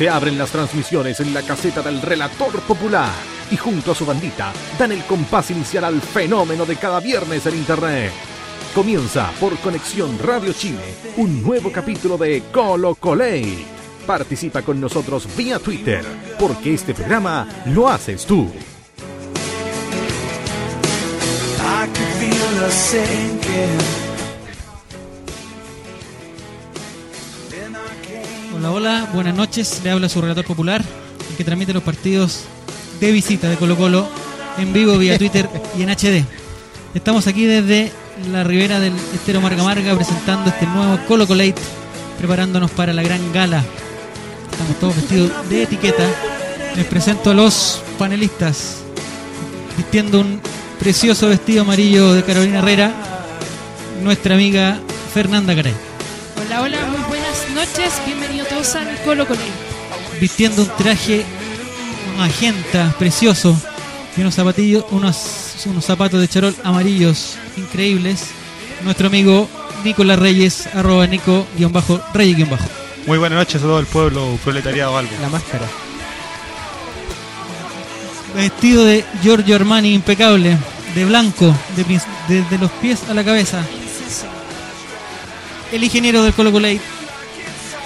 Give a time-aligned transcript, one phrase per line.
[0.00, 3.12] Se abren las transmisiones en la caseta del relator popular
[3.50, 7.56] y junto a su bandita dan el compás inicial al fenómeno de cada viernes en
[7.56, 8.10] Internet.
[8.74, 10.80] Comienza por Conexión Radio Chile
[11.18, 13.58] un nuevo capítulo de Colo Colate.
[14.06, 16.02] Participa con nosotros vía Twitter,
[16.38, 18.50] porque este programa lo haces tú.
[28.60, 29.80] Hola, hola, buenas noches.
[29.82, 30.84] Le habla su relator popular,
[31.30, 32.42] el que transmite los partidos
[33.00, 34.06] de visita de Colo Colo
[34.58, 36.26] en vivo vía Twitter y en HD.
[36.92, 37.90] Estamos aquí desde
[38.30, 41.54] la ribera del Estero Marga Marga presentando este nuevo Colo Colate,
[42.18, 43.64] preparándonos para la gran gala.
[44.52, 46.04] Estamos todos vestidos de etiqueta.
[46.76, 48.82] Les presento a los panelistas
[49.78, 50.38] vistiendo un
[50.78, 52.92] precioso vestido amarillo de Carolina Herrera,
[54.02, 54.78] nuestra amiga
[55.14, 55.72] Fernanda Caray.
[56.44, 56.78] Hola, hola,
[57.60, 58.00] noches.
[58.06, 59.40] Bienvenidos todos a Colo Colo.
[60.18, 61.26] vistiendo un traje
[62.16, 63.54] magenta, precioso,
[64.16, 68.28] y unos zapatillos, unos, unos zapatos de charol amarillos increíbles.
[68.82, 69.46] Nuestro amigo
[69.84, 72.64] Nicolás Reyes, arroba Nico, guion bajo, Reyes, guion bajo.
[73.06, 75.12] Muy buenas noches a todo el pueblo proletariado algo.
[75.20, 75.66] La máscara.
[78.34, 80.56] Vestido de Giorgio Armani impecable,
[80.94, 83.62] de blanco, de, desde los pies a la cabeza.
[85.72, 86.80] El ingeniero del Colo Colate,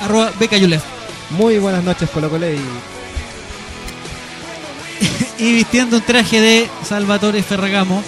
[0.05, 0.83] arroba Beca Yulef.
[1.31, 2.47] Muy buenas noches, Colo Colo.
[5.39, 8.03] Y vistiendo un traje de Salvatore Ferragamo,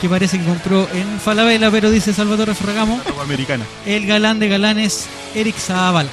[0.00, 3.64] que parece que compró en Falabella, pero dice Salvatore Ferragamo, americana.
[3.86, 6.08] el galán de galanes, Eric Zaval.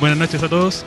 [0.00, 0.84] Buenas noches a todos.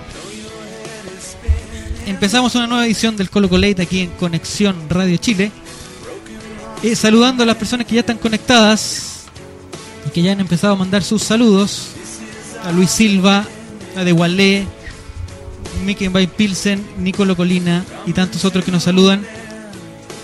[2.07, 5.51] Empezamos una nueva edición del Colo Colate aquí en Conexión Radio Chile.
[6.81, 9.25] Eh, saludando a las personas que ya están conectadas
[10.07, 11.89] y que ya han empezado a mandar sus saludos.
[12.63, 13.45] A Luis Silva,
[13.95, 14.65] a De Gualé,
[15.85, 19.25] Mickey Bay Pilsen, Nicolo Colina y tantos otros que nos saludan.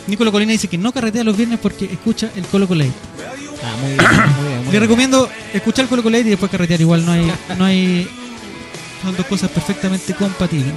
[0.07, 2.93] Nicolo Colina dice que no carretea los viernes porque escucha el Colo Colate.
[3.63, 4.63] Ah, muy bien, muy bien.
[4.63, 6.79] muy Le recomiendo escuchar el Colo Colate y después carretear.
[6.79, 8.07] Igual no hay, no hay.
[9.03, 10.73] Son dos cosas perfectamente compatibles.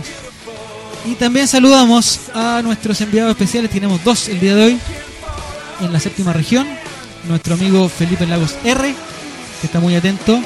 [1.07, 3.71] Y también saludamos a nuestros enviados especiales.
[3.71, 4.79] Tenemos dos el día de hoy
[5.81, 6.67] en la séptima región.
[7.29, 8.95] Nuestro amigo Felipe Lagos R,
[9.61, 10.41] que está muy atento.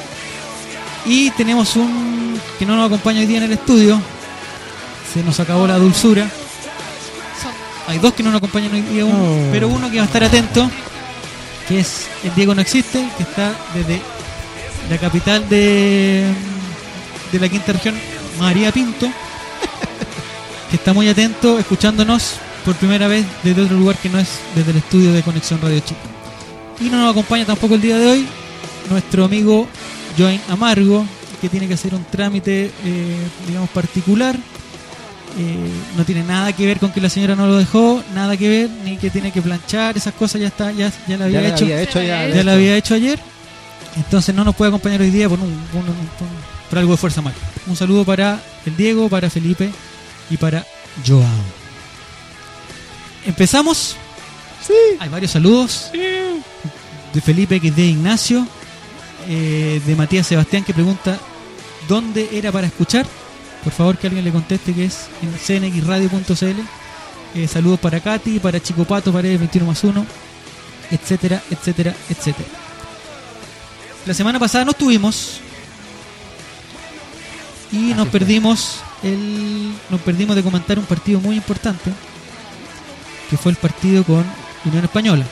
[1.05, 4.01] Y tenemos un que no nos acompaña hoy día en el estudio.
[5.13, 6.27] Se nos acabó la dulzura.
[7.87, 9.49] Hay dos que no nos acompañan hoy día, uno, Oh.
[9.51, 10.69] pero uno que va a estar atento,
[11.67, 14.01] que es el Diego No Existe, que está desde
[14.89, 16.25] la capital de,
[17.31, 17.93] de la quinta región,
[18.39, 19.07] María Pinto,
[20.71, 24.71] que está muy atento, escuchándonos por primera vez desde otro lugar que no es desde
[24.71, 25.99] el estudio de Conexión Radio Chica.
[26.81, 28.27] Y no nos acompaña tampoco el día de hoy
[28.89, 29.67] nuestro amigo
[30.17, 31.05] Joan Amargo,
[31.41, 33.17] que tiene que hacer un trámite, eh,
[33.47, 34.35] digamos, particular.
[35.37, 38.47] Eh, no tiene nada que ver con que la señora no lo dejó, nada que
[38.47, 41.47] ver, ni que tiene que planchar, esas cosas ya está, ya, ya la había Ya
[41.49, 42.29] la hecho había hecho ya.
[42.29, 43.19] ya la había hecho ayer.
[43.97, 46.97] Entonces no nos puede acompañar hoy día por, un, por, un- por- por algo de
[46.97, 47.33] fuerza mal.
[47.67, 49.69] Un saludo para el Diego, para Felipe
[50.29, 50.65] y para
[51.05, 51.23] Joao.
[53.25, 53.95] Empezamos.
[54.65, 54.73] Sí.
[54.99, 55.89] Hay varios saludos.
[57.13, 58.47] De Felipe que es de Ignacio.
[59.27, 61.17] Eh, de Matías Sebastián que pregunta
[61.87, 63.05] dónde era para escuchar.
[63.63, 66.61] Por favor que alguien le conteste que es en cnxradio.cl.
[67.35, 70.05] Eh, saludos para Katy, para Chico Pato, Paredes 21 más 1,
[70.91, 72.47] etcétera, etcétera, etcétera.
[74.05, 75.39] La semana pasada no estuvimos
[77.71, 78.11] y nos fue.
[78.11, 81.91] perdimos el nos perdimos de comentar un partido muy importante
[83.29, 84.23] que fue el partido con
[84.65, 85.25] Unión Española.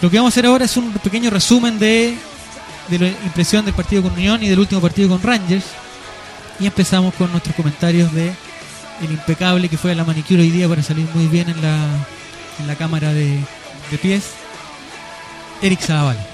[0.00, 2.16] Lo que vamos a hacer ahora es un pequeño resumen de,
[2.88, 5.64] de la impresión del partido con Unión y del último partido con Rangers.
[6.60, 8.32] Y empezamos con nuestros comentarios de
[9.02, 11.76] el impecable que fue la manicure hoy día para salir muy bien en la,
[12.60, 13.38] en la cámara de,
[13.90, 14.30] de pies.
[15.62, 16.16] Eric Zaval.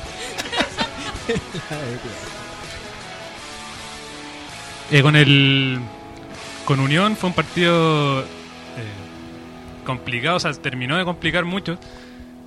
[4.91, 5.79] Eh, con el.
[6.65, 8.23] Con Unión fue un partido.
[8.23, 8.25] eh,
[9.87, 11.79] complicado, o sea, terminó de complicar mucho.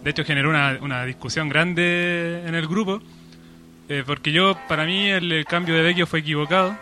[0.03, 3.01] De hecho, generó una, una discusión grande en el grupo.
[3.87, 6.77] eh, porque yo, para mí, el, cambio de Vecchio fue equivocado.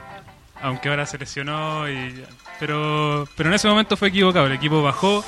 [0.61, 1.87] Aunque ahora se lesionó.
[1.89, 2.23] Y,
[2.59, 4.47] pero, pero en ese momento fue equivocado.
[4.47, 5.23] El equipo bajó.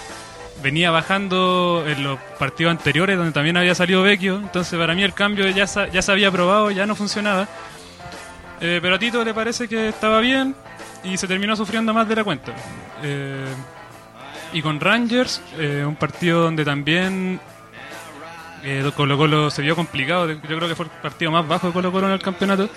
[0.61, 4.37] Venía bajando en los partidos anteriores donde también había salido Vecchio.
[4.37, 7.47] Entonces, para mí, el cambio ya, ya se había probado, ya no funcionaba.
[8.59, 10.55] Eh, pero a Tito le parece que estaba bien
[11.03, 12.53] y se terminó sufriendo más de la cuenta.
[13.03, 13.45] Eh,
[14.53, 15.41] y con Rangers,
[15.85, 17.39] un partido donde también
[18.63, 20.31] eh, Colo Colo se vio complicado.
[20.31, 22.69] Yo creo que fue el partido más bajo de Colo Colo en el campeonato.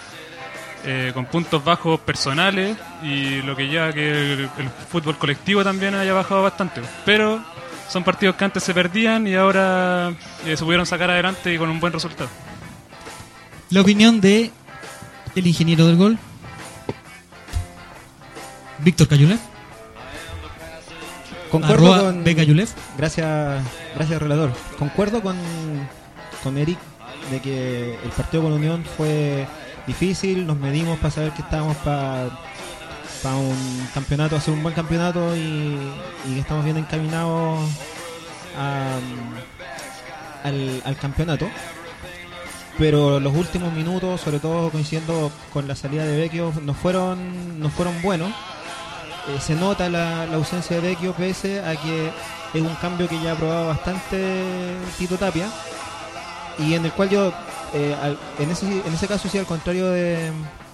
[0.85, 4.49] eh, con puntos bajos personales y lo que lleva a que el,
[4.89, 6.81] fútbol colectivo también haya bajado bastante.
[7.05, 7.43] Pero
[7.89, 10.13] son partidos que antes se perdían y ahora
[10.45, 12.31] eh, se pudieron sacar adelante y con un buen resultado.
[13.71, 14.53] La opinión de
[15.35, 16.19] el ingeniero del gol,
[18.79, 19.39] Víctor Cayulev,
[21.51, 22.25] Concuerdo arroba con...
[22.25, 22.35] B.
[22.37, 22.69] Cayulev.
[22.99, 23.63] Gracias,
[23.95, 24.51] gracias, relator.
[24.79, 25.37] Concuerdo con,
[26.43, 26.79] con Eric
[27.31, 29.47] de que el partido con Unión fue
[29.87, 30.47] difícil.
[30.47, 32.29] Nos medimos para saber que estábamos para
[33.37, 35.79] un campeonato, hacer un buen campeonato y,
[36.29, 37.69] y que estamos bien encaminados
[38.59, 38.99] a-
[40.45, 41.49] al, al campeonato.
[42.79, 47.71] Pero los últimos minutos, sobre todo coincidiendo con la salida de Vecchio, no fueron, no
[47.71, 48.31] fueron buenos.
[49.29, 52.11] Eh, se nota la, ausencia de Vecchio pese a que
[52.55, 55.49] es un cambio que ya ha probado bastante Tito Tapia.
[56.59, 57.33] Y en el cual yo
[57.75, 57.95] eh,
[58.39, 60.31] en, ese, en ese caso sí al contrario de,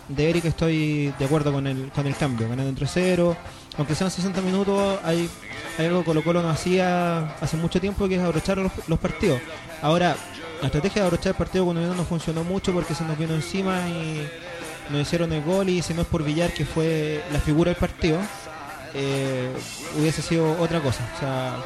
[0.08, 2.49] de Eric estoy de acuerdo con el, con el cambio.
[2.49, 3.37] Ganando entre cero
[3.78, 5.31] aunque sean 60 minutos hay,
[5.78, 9.40] algo que Colo Colo no hacía hace mucho tiempo que es abrochar los, los partidos.
[9.81, 10.14] Ahora
[10.60, 13.34] la estrategia de abrochar el partido con Unión no funcionó mucho porque se nos vino
[13.34, 14.28] encima y
[14.90, 17.78] nos hicieron el gol y si no es por Villar que fue la figura del
[17.81, 18.19] partido
[18.94, 19.53] eh,
[19.99, 21.03] hubiese sido otra cosa.
[21.17, 21.56] O sea,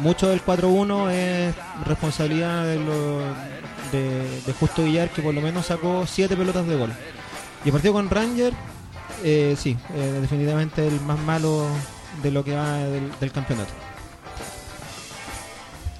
[0.00, 1.54] mucho del 4-1 es
[1.86, 2.78] responsabilidad de,
[3.92, 6.92] de, Justo Villar, que por lo menos sacó 7 pelotas de gol.
[7.64, 8.52] Y el partido con Ranger,
[9.24, 11.66] eh, sí, eh, definitivamente el más malo
[12.22, 13.72] de lo que va del, campeonato.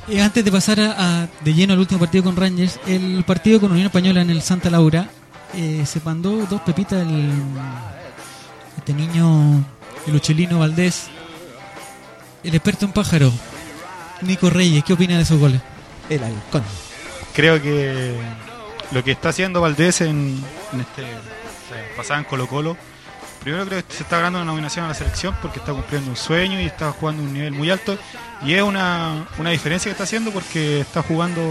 [0.08, 3.72] Eh, antes de pasar a- de lleno al último partido con Rangers, el partido con
[3.72, 5.08] Unión Española en el Santa Laura
[5.54, 7.30] eh, se mandó dos pepitas el,
[8.78, 9.64] este niño,
[10.06, 11.08] el Uchelino Valdés,
[12.44, 13.32] el experto en pájaro,
[14.22, 14.84] Nico Reyes.
[14.84, 15.60] ¿Qué opina de esos goles?
[16.08, 16.64] El halcón.
[17.34, 18.14] Creo que
[18.90, 20.42] lo que está haciendo Valdés en,
[20.72, 21.04] en este
[21.96, 22.76] pasada en Colo Colo,
[23.42, 26.16] primero creo que se está ganando una nominación a la selección porque está cumpliendo un
[26.16, 27.98] sueño y está jugando a un nivel muy alto
[28.42, 31.42] y es una, una diferencia que está haciendo porque está jugando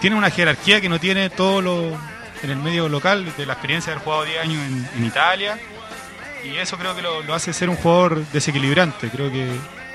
[0.00, 1.98] tiene una jerarquía que no tiene todo lo
[2.42, 5.58] en el medio local de la experiencia de haber jugado 10 años en, en Italia
[6.44, 9.08] y eso creo que lo, hace ser un jugador desequilibrante.
[9.08, 9.48] Creo que,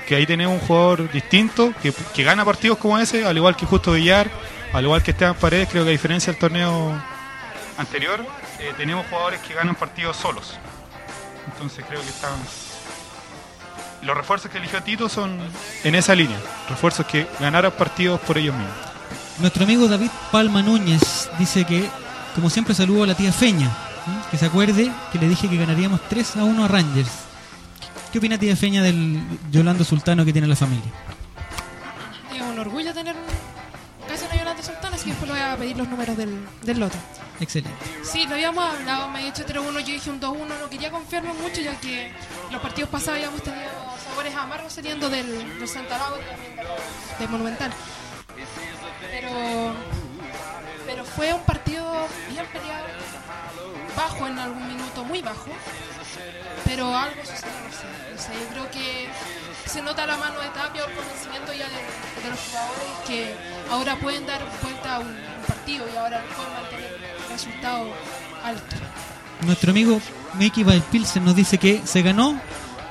[0.06, 3.66] que ahí tenemos un jugador distinto que, que gana partidos como ese al igual que
[3.66, 4.30] Justo Villar
[4.72, 5.68] al igual que Esteban Paredes.
[5.70, 7.00] Creo que a diferencia del torneo
[7.76, 8.24] anterior
[8.60, 10.58] eh, tenemos jugadores que ganan partidos solos.
[11.46, 12.34] Entonces creo que están
[14.02, 15.38] los refuerzos que eligió Tito son
[15.82, 16.38] en esa línea.
[16.68, 18.76] Refuerzos que ganaran partidos por ellos mismos.
[19.38, 21.88] Nuestro amigo David Palma Núñez dice que,
[22.34, 23.70] como siempre, saludo a la tía Feña.
[24.30, 27.10] Que se acuerde que le dije que ganaríamos 3 a 1 a Rangers.
[28.12, 29.20] ¿Qué opina tía Feña del
[29.50, 30.90] Yolando Sultano que tiene la familia?
[32.34, 33.14] Es un orgullo tener
[34.06, 36.78] casi una Yolanda Sultana, así que después le voy a pedir los números del, del
[36.80, 36.96] lote.
[37.40, 37.76] Excelente.
[38.02, 41.32] Sí, lo habíamos hablado, me he dicho 3-1, yo dije un 2-1, no quería confiarme
[41.34, 42.12] mucho ya que
[42.50, 43.62] los partidos pasados habíamos tenido
[44.08, 47.70] sabores amargos saliendo del, del Santa Laura y también del- del Monumental.
[49.10, 49.30] Pero,
[50.86, 51.84] pero fue un partido
[52.30, 52.86] bien peleado,
[53.98, 55.50] bajo en algún minuto, muy bajo,
[56.64, 59.08] pero algo sé, no sé, yo creo que
[59.66, 63.34] se nota la mano de Tapia, el convencimiento ya de, los jugadores que
[63.72, 67.92] ahora pueden dar vuelta a un, un partido y ahora pueden mantener el resultado
[68.44, 68.76] alto.
[69.42, 70.00] Nuestro amigo
[70.34, 72.40] Mickey Valpilsen nos dice que se ganó,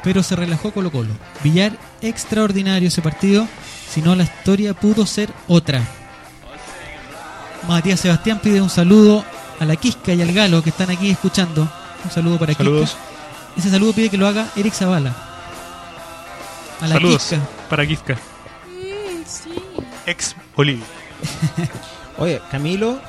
[0.04, 1.14] pero se relajó Colo Colo.
[1.42, 1.72] Villar,
[2.02, 3.48] extraordinario ese partido,
[3.90, 5.82] si no la historia pudo ser otra.
[7.66, 9.26] Matías Sebastián pide un saludo
[9.60, 11.68] a la Quisca y al Galo que están aquí escuchando.
[12.04, 12.92] Un saludo para Saludos.
[12.92, 13.00] Quisca.
[13.58, 15.16] Ese saludo pide que lo haga Eric Zavala.
[16.82, 17.42] A la Saludos Quisca.
[17.70, 18.14] para Quisca.
[18.14, 19.50] Mm, sí.
[20.06, 20.86] ex Bolivia
[22.20, 23.00] Oye, Camilo,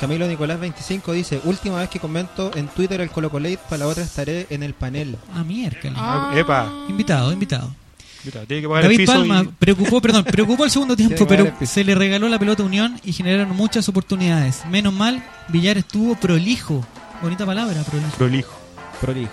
[0.00, 3.86] Camilo Nicolás 25 dice, última vez que comento en Twitter el Colo Colate, para la
[3.86, 5.16] otra estaré en el panel.
[5.34, 5.96] Ah, miércoles.
[5.96, 6.32] Ah.
[6.34, 6.70] Epa.
[6.88, 7.70] Invitado, invitado.
[8.34, 11.26] Mira, tiene que pagar el David piso Palma y- preocupó, perdón, preocupó el segundo tiempo,
[11.26, 14.64] pero el se le regaló la pelota a Unión y generaron muchas oportunidades.
[14.70, 16.84] Menos mal, Villar estuvo prolijo.
[17.22, 18.10] Bonita palabra, prolijo.
[18.16, 18.52] prolijo
[19.00, 19.30] Prolijo.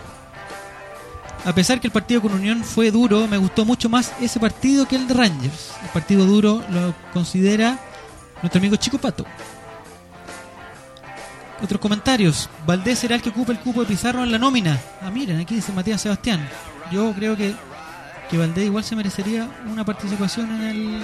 [1.45, 4.87] A pesar que el partido con Unión fue duro, me gustó mucho más ese partido
[4.87, 5.71] que el de Rangers.
[5.83, 7.77] El partido duro lo considera
[8.41, 9.25] nuestro amigo Chico Pato.
[11.63, 12.49] Otros comentarios.
[12.65, 14.79] Valdés será el que ocupa el cupo de Pizarro en la nómina.
[15.01, 16.47] Ah, miren, aquí dice Matías Sebastián.
[16.91, 17.53] Yo creo que,
[18.29, 21.03] que Valdés igual se merecería una participación en, el,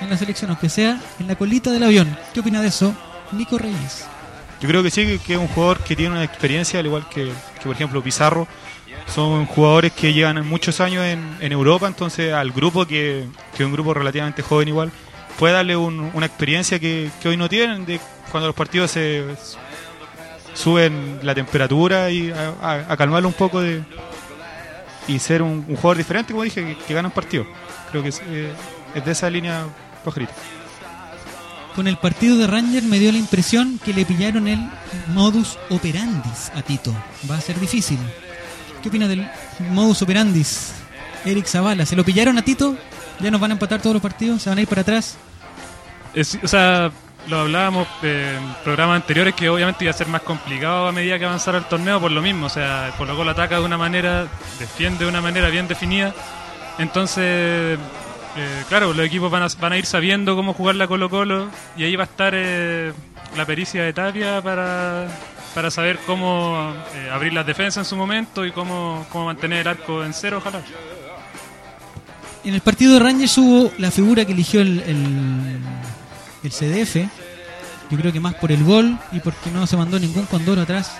[0.00, 2.16] en la selección, aunque sea en la colita del avión.
[2.32, 2.94] ¿Qué opina de eso?
[3.32, 4.04] Nico Reyes.
[4.60, 7.30] Yo creo que sí, que- es un jugador que tiene una experiencia, al igual que,
[7.62, 8.46] por ejemplo Pizarro.
[9.14, 13.26] Son jugadores que llevan muchos años en, en Europa, entonces al grupo, que,
[13.56, 14.90] que es un grupo relativamente joven igual,
[15.38, 18.00] puede darle un- una experiencia que, que hoy no tienen, de
[18.30, 19.24] cuando los partidos se,
[20.54, 23.82] suben la temperatura y a- a calmarlo un poco de
[25.08, 27.46] y ser un, un jugador diferente, como dije, que, que gana un partido.
[27.90, 28.52] Creo que es, eh,
[28.94, 29.64] es de esa línea
[30.04, 30.32] pajarito.
[31.74, 34.58] Con el partido de Rangers me dio la impresión que le pillaron el
[35.08, 36.94] modus operandis a Tito.
[37.30, 37.98] Va a ser difícil.
[38.82, 39.28] ¿Qué opina del
[39.70, 40.72] modus operandis?
[41.26, 42.76] Eric Zavala, ¿se lo pillaron a Tito?
[43.20, 44.42] ¿Ya nos van a empatar todos los partidos?
[44.42, 45.16] ¿Se van a ir para atrás?
[46.14, 46.90] Es- o sea,
[47.28, 51.24] lo hablábamos en programas anteriores que obviamente iba a ser más complicado a medida que
[51.24, 52.46] avanzara el torneo por lo mismo.
[52.46, 54.26] O sea, Colo Colo ataca de una manera,
[54.58, 56.14] defiende de una manera bien definida.
[56.78, 57.78] Entonces,
[58.36, 61.48] eh, claro, los equipos van a, van a ir sabiendo cómo jugar la Colo Colo
[61.76, 62.92] y ahí va a estar eh,
[63.36, 65.08] la pericia de Tapia para,
[65.54, 69.68] para saber cómo eh, abrir las defensas en su momento y cómo, cómo mantener el
[69.68, 70.60] arco en cero, ojalá.
[72.44, 75.58] En el partido de Rangers hubo la figura que eligió el, el,
[76.46, 76.96] el CDF.
[77.90, 80.92] Yo creo que más por el gol y porque no se mandó ningún condoro atrás.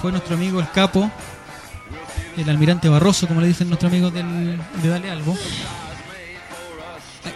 [0.00, 1.10] Fue nuestro amigo el capo,
[2.36, 5.36] el almirante Barroso, como le dicen nuestros amigos de Dale Algo.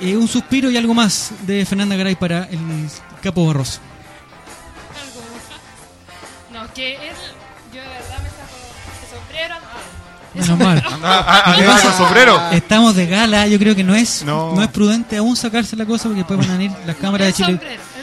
[0.01, 2.89] Eh, un suspiro y algo más de Fernanda Garay para el
[3.23, 3.81] capo Barroso.
[6.53, 7.17] No, que él,
[10.35, 10.83] Menos mal.
[11.57, 12.41] ¿qué pasa, sombrero?
[12.53, 14.55] Estamos de gala, yo creo que no es no.
[14.55, 14.63] No.
[14.63, 17.61] es prudente aún sacarse la cosa porque después van a venir las cámaras de Chile,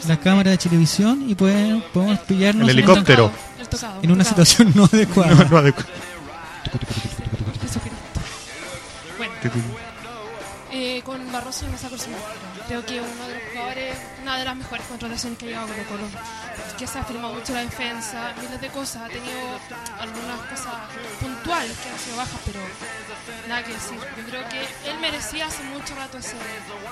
[0.08, 3.32] las cámaras de televisión y pueden, podemos pillarnos El en- helicóptero.
[3.60, 4.46] El tocado, en una tocado.
[4.46, 5.32] situación no adecuada.
[5.36, 5.86] No, no adecu-
[7.62, 7.98] Jesucristo.
[9.18, 9.34] Bueno,
[11.02, 12.26] con Barroso el sombrero.
[12.68, 15.84] Creo que uno de los jugadores, una de las mejores contrataciones que ha llegado Colo
[15.90, 16.08] Colo.
[16.78, 19.04] Que se ha firmado mucho la defensa, miles de cosas.
[19.04, 19.40] Ha tenido
[20.00, 20.74] algunas cosas
[21.20, 22.60] puntuales que han sido bajas, pero
[23.48, 23.98] nada que decir.
[24.18, 26.36] Yo creo que él merecía hace mucho rato ese,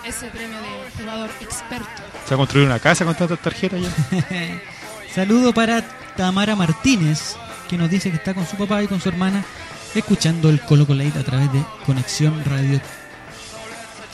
[0.04, 2.04] ese premio de jugador experto.
[2.26, 4.62] Se va a construir una casa con tantas tarjetas ya.
[5.14, 5.82] Saludo para
[6.16, 7.36] Tamara Martínez,
[7.70, 9.44] que nos dice que está con su papá y con su hermana
[9.94, 12.82] escuchando el Colo Colate a través de Conexión Radio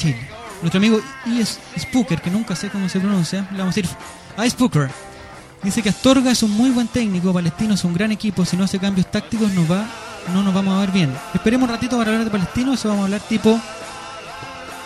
[0.01, 0.17] Chile.
[0.61, 3.89] Nuestro amigo Ies Spooker, que nunca sé cómo se pronuncia, le vamos a decir
[4.35, 4.89] a Spooker.
[5.61, 8.63] Dice que Astorga es un muy buen técnico, Palestino es un gran equipo, si no
[8.63, 9.85] hace cambios tácticos nos va,
[10.33, 11.15] no nos vamos a ver bien.
[11.35, 13.59] Esperemos un ratito para hablar de Palestino, eso vamos a hablar tipo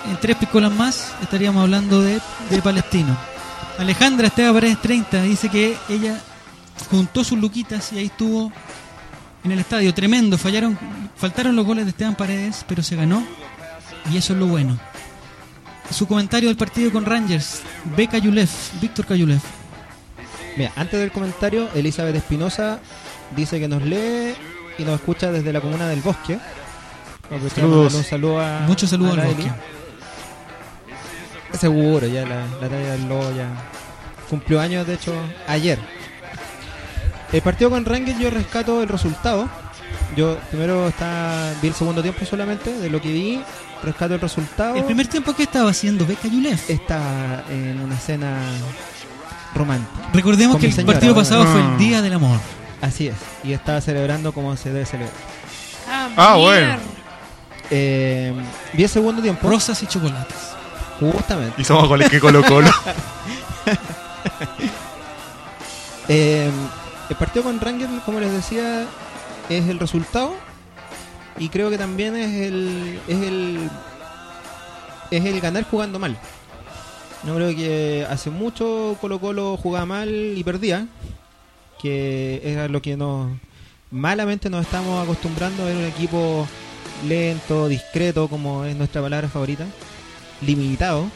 [0.10, 2.20] en tres picolas más estaríamos hablando de,
[2.50, 3.18] de Palestino.
[3.80, 6.20] Alejandra Esteban Paredes 30 dice que ella
[6.92, 8.52] juntó sus luquitas y ahí estuvo
[9.46, 9.94] en el estadio.
[9.94, 10.78] Tremendo, fallaron,
[11.16, 13.26] faltaron los goles de Esteban Paredes, pero se ganó
[14.12, 14.78] y eso es lo bueno.
[15.92, 17.62] Su comentario del partido con Rangers,
[17.96, 18.08] B.
[18.08, 19.44] Cayulef, Víctor Cayulef.
[20.58, 22.80] Mira, antes del comentario, Elizabeth Espinosa
[23.36, 24.34] dice que nos lee
[24.78, 26.40] y nos escucha desde la comuna del Bosque.
[27.54, 27.94] Saludos.
[27.94, 29.52] Un saludo a, Muchos saludos al bosque.
[31.60, 33.48] Seguro, ya la, la talla del lobo ya
[34.30, 35.14] cumplió años, de hecho,
[35.48, 35.80] ayer.
[37.32, 39.50] El partido con Rangers yo rescato el resultado.
[40.16, 43.42] Yo primero está, vi el segundo tiempo solamente, de lo que vi,
[43.86, 44.76] rescato el resultado.
[44.76, 46.16] El primer tiempo que estaba haciendo B.
[46.16, 46.70] Cayulef.
[46.70, 48.38] Está en una cena
[49.54, 50.10] romántica.
[50.14, 52.40] Recordemos que el señora, partido pasado fue el Día del Amor.
[52.82, 55.16] Así es, y estaba celebrando como se debe celebrar.
[56.18, 56.68] Ah, bueno.
[56.68, 56.84] mierda.
[57.72, 58.34] Eh,
[58.74, 60.36] vi el segundo tiempo, Rosas y chocolates.
[61.00, 61.62] justamente.
[61.62, 62.70] Y somos goles que Colo Colo.
[66.08, 66.52] Eh,
[67.10, 68.86] el partido con Rangers, como les decía,
[69.50, 70.36] es el resultado
[71.38, 73.70] y creo que también es el es el
[75.12, 76.18] es el ganar jugando mal.
[77.24, 80.88] No creo que hace mucho Colo Colo jugaba mal y perdía,
[81.82, 83.32] que era lo que nos
[83.92, 86.48] malamente nos estamos acostumbrando a ver un equipo
[87.08, 89.66] lento, discreto, como es nuestra palabra favorita,
[90.42, 91.10] limitado.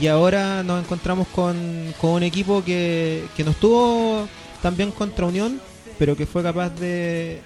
[0.00, 4.26] Y ahora nos encontramos con, con un equipo que, que no estuvo
[4.62, 5.60] tan bien contra Unión,
[5.98, 7.42] pero que fue capaz de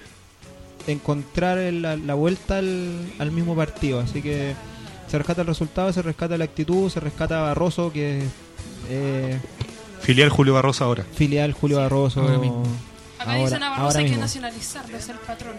[0.87, 3.99] encontrar la, la vuelta al, al mismo partido.
[3.99, 4.53] Así que
[5.09, 8.23] se rescata el resultado, se rescata la actitud, se rescata a Barroso, que es
[8.89, 9.39] eh,
[10.01, 11.03] Filial Julio Barroso ahora.
[11.15, 12.21] filial Julio Barroso.
[12.21, 12.63] Ahora mismo.
[13.19, 14.21] Acá Ahora- dicen a Barroso ahora hay que mismo.
[14.23, 15.55] nacionalizarlo, es el patrón.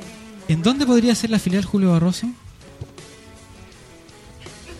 [0.49, 2.27] ¿En dónde podría ser la filial Julio Barroso?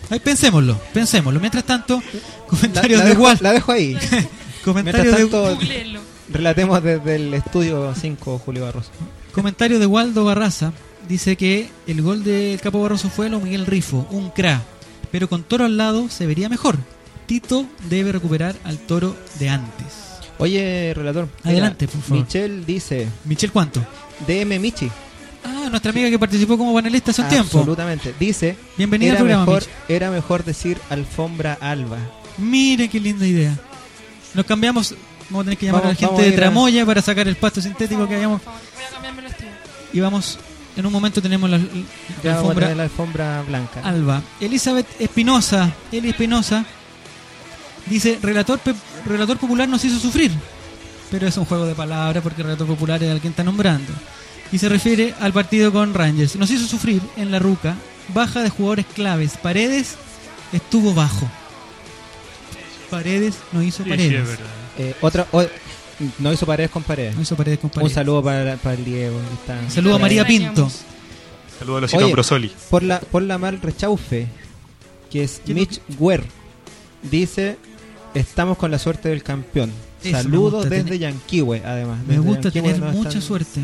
[0.09, 1.39] Ahí pensémoslo, pensémoslo.
[1.39, 3.95] Mientras tanto, La, comentarios la de dejo, Wal, la dejo ahí.
[4.65, 5.99] comentarios Mientras de, tanto,
[6.31, 8.89] relatemos desde el estudio 5 Julio Barroso.
[9.31, 10.73] Comentario de Waldo Barraza.
[11.07, 14.61] Dice que el gol del Capo Barroso fue lo Miguel Rifo, un cra.
[15.11, 16.77] Pero con Toro al lado se vería mejor.
[17.25, 19.85] Tito debe recuperar al Toro de antes.
[20.37, 21.27] Oye, relator.
[21.43, 22.23] mira, Adelante, por favor.
[22.25, 23.85] Michelle dice, Michel, ¿cuánto?
[24.27, 24.89] DM Michi.
[25.43, 27.57] Ah, nuestra amiga que participó como panelista hace un tiempo.
[27.59, 28.13] Absolutamente.
[28.19, 31.97] Dice, Bienvenida al programa, mejor, era mejor decir alfombra alba.
[32.37, 33.57] Mire qué linda idea.
[34.33, 34.95] Nos cambiamos
[35.29, 37.27] Vamos a tener que llamar Vamos- a la gente a de a- Tramoya para sacar
[37.27, 38.15] el pasto sintético que.
[38.17, 39.49] Por favor, Voy a cambiarme el estilo.
[39.93, 40.39] Y vamos,
[40.75, 41.59] en un momento tenemos la,
[42.23, 43.81] Ya alfombra tener la alfombra blanca.
[43.83, 44.21] alba.
[44.39, 46.65] Elizabeth Espinosa, Eli Espinosa,
[47.85, 48.73] dice, relator, pe-
[49.05, 50.31] relator popular nos hizo sufrir.
[51.11, 53.91] Pero es un juego de palabras porque relator popular es al que está nombrando.
[54.51, 56.35] Y se refiere al partido con Rangers.
[56.35, 57.75] Nos hizo sufrir en la ruca,
[58.13, 59.33] baja de jugadores claves.
[59.41, 59.95] Paredes
[60.53, 61.27] estuvo bajo.
[62.89, 64.21] Paredes no hizo Sí, sí, paredes.
[64.21, 64.45] es verdad.
[64.79, 65.43] Eh, otra, o-
[66.19, 67.15] no hizo paredes con paredes.
[67.15, 69.17] no hizo paredes con Un saludo para, para el Diego.
[69.19, 70.39] que está- Un saludo a María ahí.
[70.39, 70.71] Pinto.
[71.59, 71.93] Saludos a los
[72.31, 72.51] Oye.
[72.69, 74.27] Por la, por la mal rechaufe,
[75.11, 76.23] que es ¿Quién- Mitch Guer,
[77.03, 77.57] dice:
[78.13, 79.71] Estamos con la suerte del campeón.
[80.01, 81.99] Eso Saludos desde tener- Yanquihue, además.
[82.07, 83.61] Me gusta tener mucha están- suerte.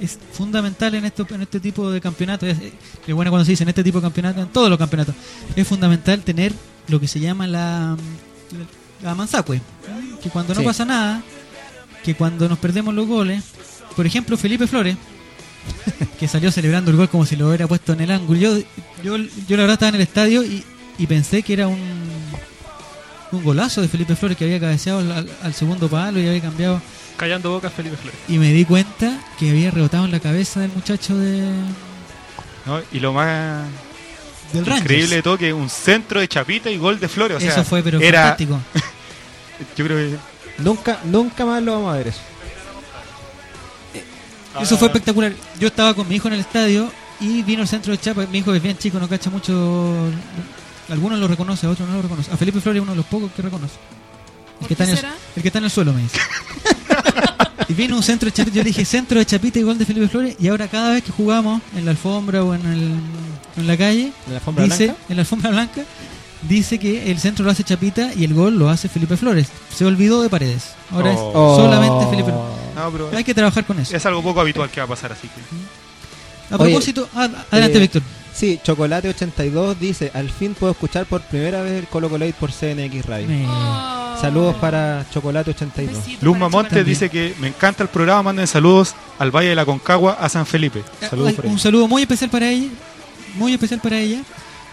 [0.00, 2.48] Es fundamental en, esto, en este tipo de campeonatos.
[2.48, 2.58] Es,
[3.04, 5.14] qué bueno cuando se dice en este tipo de campeonatos, en todos los campeonatos.
[5.56, 6.52] Es fundamental tener
[6.88, 7.96] lo que se llama la,
[9.02, 9.60] la manzacue.
[10.22, 10.66] Que cuando no Sí.
[10.66, 11.22] pasa nada,
[12.04, 13.42] que cuando nos perdemos los goles,
[13.96, 14.96] por ejemplo, Felipe Flores,
[16.18, 18.38] que salió celebrando el gol como si lo hubiera puesto en el ángulo.
[18.40, 18.56] Yo,
[19.02, 20.64] yo, yo la verdad estaba en el estadio y,
[20.98, 21.78] y pensé que era un,
[23.32, 26.80] un golazo de Felipe Flores que había cabeceado al- segundo palo y había cambiado
[27.16, 28.18] Callando bocas Felipe Flores.
[28.28, 31.42] y me di cuenta que había rebotado en la cabeza del muchacho de,
[32.66, 32.80] ¿no?
[32.92, 33.64] Y lo más
[34.52, 37.38] del increíble de todo que un centro de chapita y gol de Flores.
[37.38, 38.60] O sea, Eso fue, pero era, fantástico.
[39.76, 42.20] Yo creo que Nunca, nunca más lo vamos a ver eso.
[44.60, 45.32] Eso fue espectacular.
[45.58, 48.26] Yo estaba con mi hijo en el estadio y vino al centro de Chapa.
[48.26, 49.94] Mi hijo es bien chico, no cacha mucho.
[50.88, 52.30] Algunos lo reconoce, a otros no lo reconoce.
[52.30, 53.74] A Felipe Flores es uno de los pocos que reconoce.
[53.74, 55.04] El ¿Por que, está qué en el,
[55.36, 56.18] el que está en el suelo, me dice.
[57.72, 58.56] y vino un centro de Chapita.
[58.56, 60.36] Yo le dije centro de Chapita y gol de Felipe Flores.
[60.38, 62.92] Y ahora, cada vez que jugamos en la alfombra o en, el-
[63.56, 65.02] en la calle, En la alfombra dice, blanca.
[65.08, 65.82] en la alfombra blanca,
[66.48, 69.48] dice que el centro lo hace Chapita y el gol lo hace Felipe Flores.
[69.74, 70.70] Se olvidó de Paredes.
[70.90, 71.56] Ahora Oh.
[71.56, 72.56] es solamente Felipe Flores.
[72.76, 73.96] no, pero Hay que trabajar con eso.
[73.96, 75.28] es algo poco habitual que va a pasar así.
[75.28, 78.02] que- A propósito, ah, adelante, eh, Víctor.
[78.34, 83.06] Sí, Chocolate82 dice: Al fin puedo escuchar por primera vez el Colo Colate por CNX
[83.06, 83.28] Radio.
[83.28, 84.18] Me- Oh.
[84.20, 85.74] Saludos para Chocolate82.
[85.88, 89.64] Besito Luz Mamonte dice que me encanta el programa, manden saludos al Valle de la
[89.64, 90.84] Concagua, a San Felipe.
[91.10, 91.50] Saludos Ay, por ahí.
[91.50, 92.68] un saludo muy especial para ella,
[93.34, 94.20] muy especial para ella,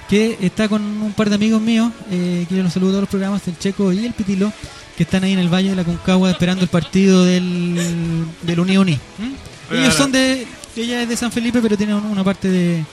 [0.07, 3.09] que está con un par de amigos míos, eh, que yo los saludo a los
[3.09, 4.53] programas, el Checo y el Pitilo,
[4.95, 8.77] que están ahí en el Valle de la Concagua esperando el partido del, del Uni
[8.77, 8.99] Uni.
[9.17, 9.73] ¿Mm?
[9.75, 10.45] Ellos son de,
[10.75, 12.83] ella es de San Felipe, pero tienen una parte de,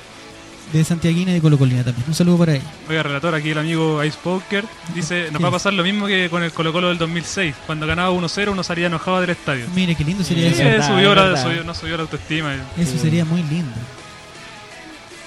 [0.78, 2.04] de Santiaguina y de Colo Colina también.
[2.06, 2.64] Un saludo para ella.
[2.88, 5.42] Oiga, relator, aquí el amigo Ice Poker dice, nos Sí.
[5.42, 7.54] va a pasar lo mismo que con el Colo Colo del 2006.
[7.66, 9.66] Cuando ganaba 1-0 uno salía enojado del estadio.
[9.74, 10.64] Mire, qué lindo sería Sí, eso.
[10.64, 12.54] verdad, subió la- subió- no subió la autoestima.
[12.78, 13.72] Eso sería muy lindo.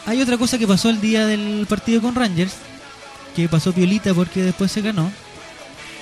[0.05, 2.53] Hay otra cosa que pasó el día del partido con Rangers,
[3.35, 5.11] que pasó piolita porque después se ganó,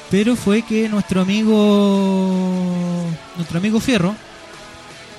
[0.10, 3.06] pero fue que nuestro amigo
[3.36, 4.16] nuestro amigo Fierro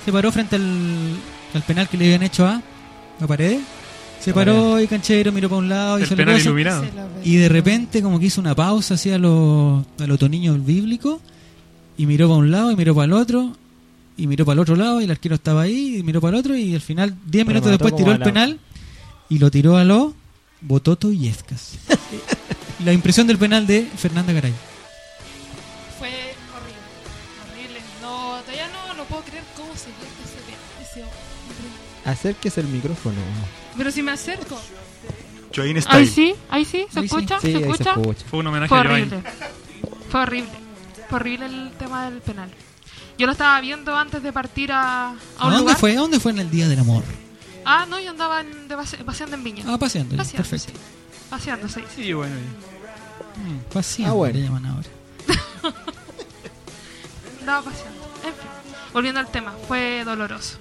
[0.03, 1.15] se paró frente al,
[1.53, 2.61] al penal que le habían hecho a,
[3.21, 3.59] a Paredes.
[4.19, 6.83] Se paró y canchero, miró para un lado y El penal iluminado.
[6.83, 7.21] Se lo ve.
[7.23, 11.19] y de repente como que hizo una pausa hacia los a los toniños bíblicos
[11.97, 13.55] y miró para un lado y miró para el otro
[14.17, 16.39] y miró para el otro lado y el arquero estaba ahí y miró para el
[16.41, 18.59] otro y al final 10 minutos después tiró el penal
[19.29, 20.13] y lo tiró a lo
[20.61, 21.75] Bototo y Escas.
[22.83, 24.53] la impresión del penal de Fernanda Garay.
[25.97, 26.09] Fue
[26.53, 26.79] horrible.
[27.53, 27.79] Horrible.
[28.01, 29.93] No, todavía no lo puedo creer cómo se ve
[30.25, 31.09] ese penal.
[32.05, 33.15] Acérquese el micrófono.
[33.79, 34.59] Pero si me acerco.
[35.55, 37.15] Joaquín Ahí sí, ahí sí, ¿se Ahí sí.
[37.15, 37.39] escucha?
[37.39, 37.91] Sí, ¿Se ahí se escucha?
[37.91, 38.25] escucha.
[38.29, 39.13] Fue un homenaje Fue a Joaquín.
[39.13, 39.23] horrible.
[40.11, 40.49] Fue horrible.
[41.09, 42.49] Fue horrible el tema del penal.
[43.17, 45.77] Yo lo estaba viendo antes de partir a, a ¿A un dónde lugar.
[45.77, 45.93] fue?
[45.93, 47.03] ¿A dónde fue en el Día del Amor?
[47.65, 49.63] Ah, no, yo andaba en- de pase- paseando en Viña.
[49.67, 50.13] Ah, paseando.
[50.15, 50.71] ya, paseando, Perfecto.
[50.79, 50.85] sí.
[51.29, 51.81] Paseando, sí.
[51.95, 52.35] Sí, bueno.
[52.35, 54.33] Mm, paseando Ah, bueno.
[54.39, 54.89] le llaman ahora.
[57.39, 57.99] Andaba paseando.
[58.25, 58.49] En fin,
[58.93, 60.57] volviendo al tema, fue doloroso.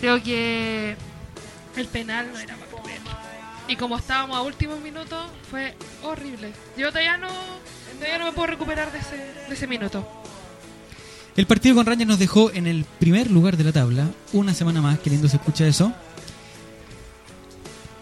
[0.00, 0.96] Creo que
[1.80, 2.98] el penal no era para comer.
[3.68, 6.52] Y como estábamos a últimos minutos, fue horrible.
[6.76, 7.28] Yo todavía no,
[7.94, 10.06] todavía no me puedo recuperar de ese, de ese minuto.
[11.36, 14.08] El partido con Rangers nos dejó en el primer lugar de la tabla.
[14.32, 15.92] Una semana más, qué lindo se escucha eso.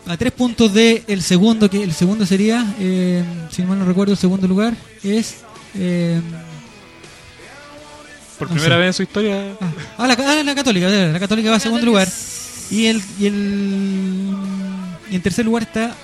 [0.07, 4.13] A tres puntos de el segundo, que el segundo sería, eh, si mal no recuerdo,
[4.13, 5.37] el segundo lugar es.
[5.75, 6.21] eh,
[8.39, 8.81] Por No primera sé.
[8.81, 9.57] vez en su historia.
[9.61, 12.07] ah, ah, la, ah, la Católica, la Católica va a segundo lugar.
[12.70, 14.37] Y el, y el
[15.11, 15.94] y en tercer lugar está,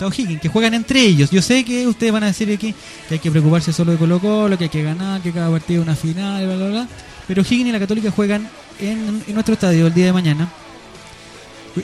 [0.00, 1.30] O'Higgins, que juegan entre ellos.
[1.30, 2.74] Yo sé que ustedes van a decir aquí
[3.08, 5.82] que hay que preocuparse solo de Colo Colo, que hay que ganar, que cada partido
[5.82, 6.88] es una final, bla, bla, bla.
[7.26, 10.48] Pero O'Higgins y la Católica juegan en, nuestro estadio el día de mañana.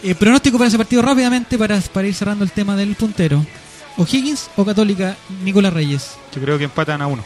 [0.03, 3.45] Eh, pronóstico para ese partido rápidamente para, para ir cerrando el tema del puntero.
[3.97, 6.13] ¿O'Higgins o Católica Nicolás Reyes?
[6.35, 7.25] Yo creo que empatan a uno.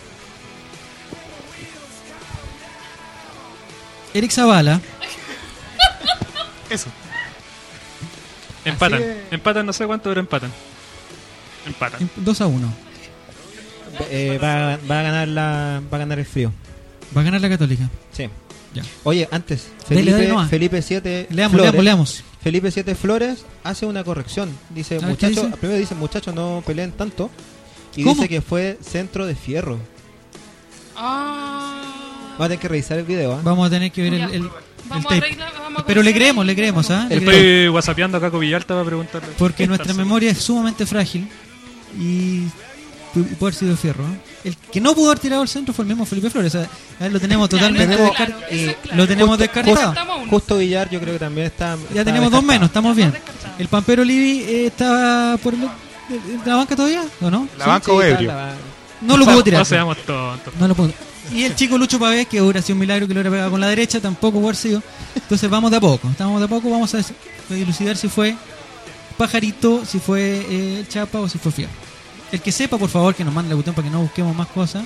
[4.15, 4.81] Eric Zavala
[6.73, 6.89] Eso.
[8.65, 9.03] Empatan.
[9.31, 10.51] Empatan, no sé cuánto, pero empatan.
[11.67, 12.11] Empatan.
[12.17, 12.73] 2 a 1.
[14.11, 16.53] Eh, va, va a ganar la, va a ganar el frío.
[17.15, 17.91] Va a ganar la Católica.
[18.13, 18.29] Sí.
[18.73, 18.83] Ya.
[19.03, 20.49] Oye, antes, Felipe, dale nomás.
[20.49, 22.25] Felipe 7 Leamos, Flores, leamos, leamos.
[22.43, 24.49] Felipe 7 Flores hace una corrección.
[24.71, 27.31] Dice, A ver, ¿qué muchachos, primero dice, muchachos, no peleen tanto.
[27.97, 28.15] Y ¿Cómo?
[28.15, 29.79] dice que fue centro de fierro.
[30.97, 31.83] Ah.
[32.39, 33.35] Vamos a tener que revisar el video.
[33.35, 33.41] ¿ah?
[33.45, 34.51] Vamos a tener que ver el
[34.89, 35.27] Vamos a tape.
[35.27, 37.07] arreglar, vamos a Pero le creemos, le creemos, ¿ah?
[37.09, 37.35] Le El creemos.
[37.47, 39.29] Estoy whatsappeando acá con Villalta para preguntarle.
[39.39, 41.29] Porque nuestra memoria es sumamente frágil
[41.99, 42.41] y
[43.15, 44.05] pu- puede haber sido fierro.
[44.05, 44.19] ¿eh?
[44.45, 46.55] El que no pudo haber tirado al centro fue el mismo Felipe Flores.
[46.55, 46.69] O sea,
[47.01, 48.41] a él lo tenemos totalmente descartado.
[48.41, 48.97] claro.
[48.97, 50.27] Lo tenemos Justo- descartado.
[50.29, 51.77] Justo Villar yo creo que también está...
[51.95, 53.13] Ya tenemos dos menos, estamos bien.
[53.59, 57.49] ¿El Pampero Livi eh, está por el- de- de la banca todavía o no?
[57.59, 58.29] La banca o Sí, ebrio.
[58.33, 58.55] la-
[59.01, 59.61] No lo pudo tirar.
[59.61, 60.53] No seamos tontos.
[60.59, 60.93] No lo pudo.
[61.35, 63.61] Y el chico Lucho Pavés, que hubiera sido un milagro que lo hubiera pegado con
[63.61, 64.83] la derecha, tampoco hubiera sido.
[65.15, 66.09] Entonces vamos de a poco.
[66.11, 67.03] Estamos de a poco, vamos a
[67.49, 68.37] dilucidar si fue
[69.17, 71.73] Pajarito, si fue eh, el Chapa o si fue Fierro.
[72.31, 74.49] El que sepa, por favor, que nos mande la botón para que no busquemos más
[74.49, 74.85] cosas,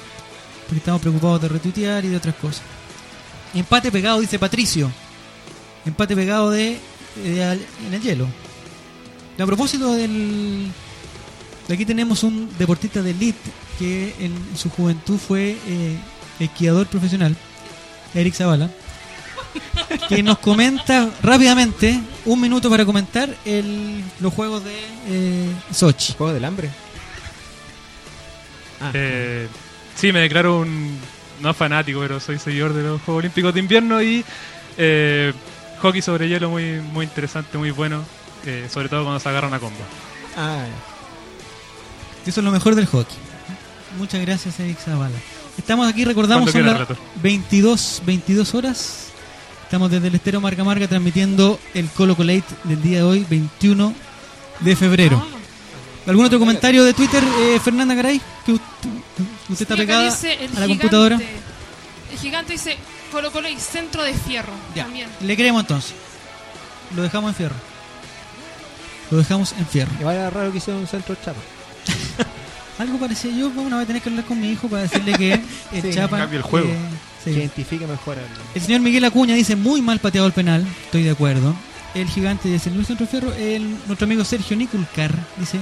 [0.66, 2.62] porque estamos preocupados de retuitear y de otras cosas.
[3.54, 4.90] Empate pegado, dice Patricio.
[5.84, 6.78] Empate pegado de,
[7.42, 8.26] al- en el hielo.
[9.38, 10.66] A propósito del...
[11.68, 15.96] de Aquí tenemos un deportista de elite que en su juventud fue eh,
[16.40, 17.34] esquiador profesional,
[18.14, 18.70] Eric Zavala,
[20.08, 24.74] que nos comenta rápidamente, un minuto para comentar el, los juegos de
[25.08, 26.12] eh, Sochi.
[26.14, 26.70] ¿Juego del hambre?
[28.80, 29.48] Ah, Eh,
[29.94, 30.98] sí, me declaro un.
[31.40, 34.24] No fanático, pero soy seguidor de los Juegos Olímpicos de Invierno y.
[34.78, 35.32] eh,
[35.82, 38.02] hockey sobre hielo muy, muy interesante, muy bueno.
[38.46, 39.76] eh, sobre todo cuando se agarran a combo.
[40.36, 40.64] ah,
[42.26, 43.16] Eso es lo mejor del hockey.
[43.98, 45.16] Muchas gracias, Eric Zavala.
[45.58, 46.96] Estamos aquí, recordamos, son las relator.
[47.22, 49.06] 22, 22 horas.
[49.64, 53.92] Estamos desde el estero Marca Marca transmitiendo el Colo Colate del día de hoy, 21
[54.60, 55.26] de febrero.
[56.06, 58.20] ¿Algún otro comentario de Twitter, eh, Fernanda Garay?
[58.44, 58.66] Que usted,
[59.48, 60.68] usted está pegada a la gigante.
[60.68, 61.16] computadora.
[62.12, 62.76] El gigante dice
[63.10, 64.52] Colo Colo y centro de fierro.
[64.74, 65.08] Ya, También.
[65.20, 65.94] le creemos entonces.
[66.94, 67.56] Lo dejamos en fierro.
[69.10, 69.90] Lo dejamos en fierro.
[69.98, 71.40] igual era raro que hiciera un centro chapa.
[72.78, 75.32] Algo parecía yo, bueno, voy a tener que hablar con mi hijo para decirle que
[75.72, 76.18] el Sí, Chapa.
[76.18, 76.68] cambie el juego.
[76.68, 76.76] eh,
[77.24, 77.30] sí.
[77.32, 78.24] Que identifique mejor al...
[78.54, 81.54] El señor Miguel Acuña dice muy mal pateado el penal, estoy de acuerdo.
[81.94, 85.58] El gigante dice Luis Centro Fierro, el, nuestro amigo Sergio Niculcar dice,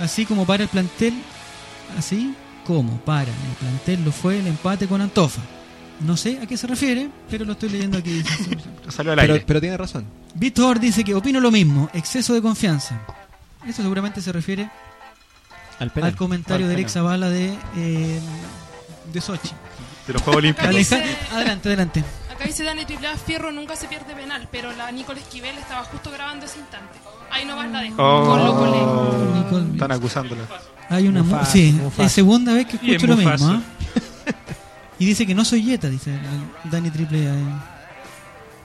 [0.00, 1.14] así como para el plantel,
[1.96, 2.34] así
[2.66, 5.40] como para el plantel lo fue el empate con Antofa.
[6.00, 8.24] No sé a qué se refiere, pero lo estoy leyendo aquí.
[8.88, 9.44] Salió al Pero, aire.
[9.46, 10.04] pero tiene razón.
[10.34, 13.00] Víctor dice que opino lo mismo, exceso de confianza.
[13.64, 14.68] Eso seguramente se refiere
[15.82, 16.10] Al penal.
[16.10, 16.92] al comentario Al de Eric penal.
[17.04, 18.20] Zavala de, eh,
[19.12, 19.50] de Sochi.
[20.06, 20.74] De los Juegos Olímpicos.
[20.74, 22.04] Dice- adelante, adelante.
[22.34, 25.84] Acá dice Dani Triple A, Fierro nunca se pierde penal, pero la Nicole Esquivel estaba
[25.84, 26.98] justo grabando ese instante.
[27.30, 27.96] Ahí nomás la dejo.
[27.98, 28.24] Oh.
[28.26, 29.32] Colo Colo.
[29.36, 29.72] Nicole.
[29.74, 30.42] Están acusándola.
[30.88, 33.48] Hay una mu- Mufasa, sí, es segunda vez que escucho es lo mismo.
[33.48, 33.62] ¿ah?
[34.98, 36.12] y dice que no soy Yeta, dice
[36.64, 37.34] Dani Triple A.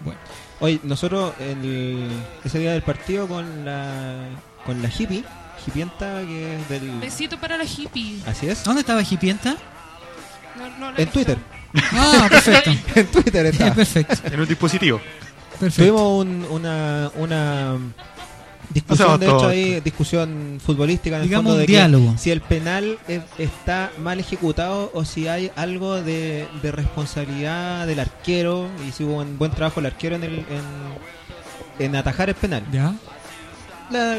[0.02, 0.20] Bueno,
[0.60, 2.10] Oye, nosotros el,
[2.44, 4.26] ese día del partido con la
[4.66, 5.24] con la hippie,
[5.68, 7.00] hipienta que es del...
[7.00, 8.20] Besito para la hippie.
[8.26, 8.64] Así es.
[8.64, 9.56] ¿dónde estaba Hipienta?
[10.58, 11.10] No, no la he En.
[11.10, 11.38] Twitter.
[11.94, 12.72] Ah, perfecto.
[12.96, 13.74] en Twitter está.
[13.74, 15.00] perfecto, En un dispositivo.
[15.60, 15.92] perfecto.
[15.94, 17.78] Tuvimos un- una, una
[18.70, 22.16] discusión, de hecho, ahí, discusión futbolística en el Digamos fondo un de que diálogo.
[22.18, 28.00] si el penal es- está mal ejecutado o si hay algo de, de responsabilidad del
[28.00, 30.46] arquero y si hubo un buen trabajo el arquero en, el, en,
[31.86, 32.64] en atajar el penal.
[32.72, 32.94] ¿Ya?
[33.90, 34.18] La-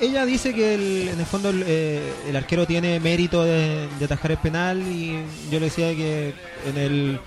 [0.00, 4.04] ella dice que el- en el fondo el, eh, el arquero tiene mérito de, de
[4.04, 5.12] atajar el penal y
[5.50, 6.34] yo le decía que
[6.66, 7.20] en el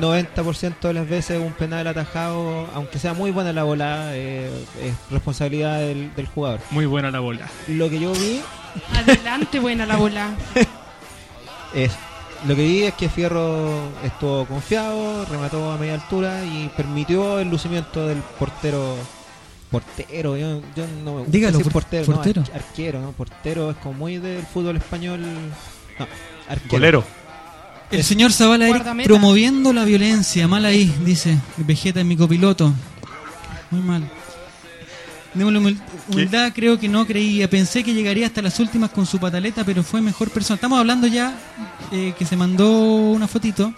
[0.00, 4.50] 90% de las veces un penal atajado, aunque sea muy buena la bola, eh,
[4.82, 6.60] es responsabilidad del, del jugador.
[6.70, 7.48] Muy buena la bola.
[7.68, 8.40] Lo que yo vi
[8.92, 10.30] Adelante, buena la bola.
[11.74, 11.92] es
[12.46, 17.48] lo que vi es que Fierro estuvo confiado, remató a media altura y permitió el
[17.48, 18.96] lucimiento del portero.
[19.70, 22.42] Portero, yo, yo no me gusta Dígalo, decir por- portero, no, portero.
[22.42, 23.12] ar- arquero, ¿no?
[23.12, 25.20] Portero es como muy del fútbol español.
[25.98, 26.06] No,
[26.48, 26.70] arquero.
[26.70, 27.04] Golero.
[27.90, 32.72] El señor Zavala Eric promoviendo la violencia, mal ahí, dice Vegeta es mi copiloto.
[33.70, 34.08] Muy mal.
[35.34, 37.50] Démosle humil- humildad, creo que no creía.
[37.50, 40.54] Pensé que llegaría hasta las últimas con su pataleta, pero fue mejor persona.
[40.54, 41.36] Estamos hablando ya
[41.90, 43.74] eh, que se mandó una fotito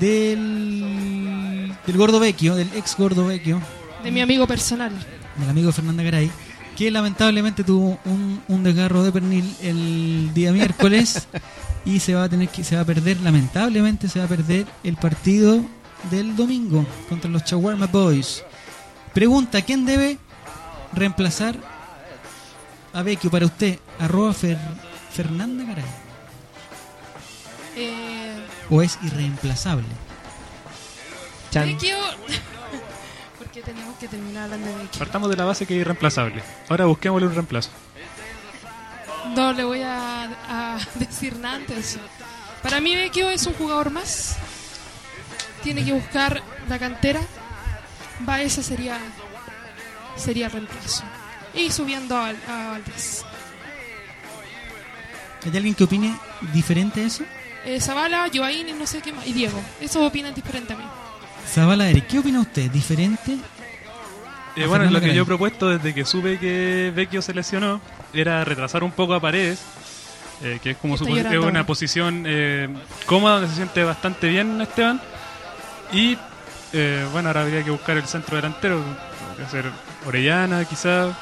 [0.00, 3.60] del, del gordo vecchio, del ex gordo vecchio,
[4.04, 4.92] De mi amigo personal.
[5.36, 6.30] del amigo Fernanda Garay,
[6.76, 11.26] que lamentablemente tuvo un, un desgarro de pernil el día miércoles
[11.84, 14.66] y se va a tener que se va a perder lamentablemente se va a perder
[14.84, 15.60] el partido
[16.10, 18.42] del domingo contra los Chawarma Boys.
[19.12, 20.18] Pregunta, ¿quién debe
[20.92, 21.56] reemplazar
[22.92, 23.78] a Vecchio para usted?
[23.98, 24.58] Arroba Fer-
[25.12, 25.84] Fernanda Garay.
[27.76, 29.86] Eh, ¿O es irreemplazable?
[31.50, 31.66] Chan.
[31.66, 31.96] Vecchio.
[33.52, 34.98] Porque teníamos que terminar hablando de Vecchio.
[35.00, 36.40] Partamos de la base que es irreemplazable.
[36.68, 37.70] Ahora busquémosle un reemplazo.
[39.34, 41.98] No le voy a, a decir nada antes.
[42.62, 44.36] Para mí Vecchio es un jugador más.
[45.64, 47.20] Tiene que buscar la cantera.
[48.28, 49.00] Va, ese sería
[50.14, 51.02] sería el reemplazo.
[51.52, 53.24] Y subiendo a, a Valdés.
[55.44, 56.16] ¿Hay alguien que opine
[56.52, 57.24] diferente a eso?
[57.64, 59.26] Eh, Zavala, Joaín y no sé qué más.
[59.26, 59.60] Y Diego.
[59.80, 60.84] Eso opinan diferente a mí.
[61.46, 62.70] Zabala Eric, ¿qué opina usted?
[62.70, 63.38] ¿Diferente?
[64.56, 67.80] Eh, bueno, lo que yo he propuesto desde que supe que Vecchio se lesionó
[68.12, 69.62] era retrasar un poco a Paredes,
[70.42, 72.68] eh, que es como su, es una posición eh,
[73.06, 75.00] cómoda, donde se siente bastante bien Esteban.
[75.92, 76.16] Y
[76.72, 78.82] eh, bueno, ahora habría que buscar el centro delantero,
[79.44, 79.64] hacer
[80.06, 81.16] Orellana quizá,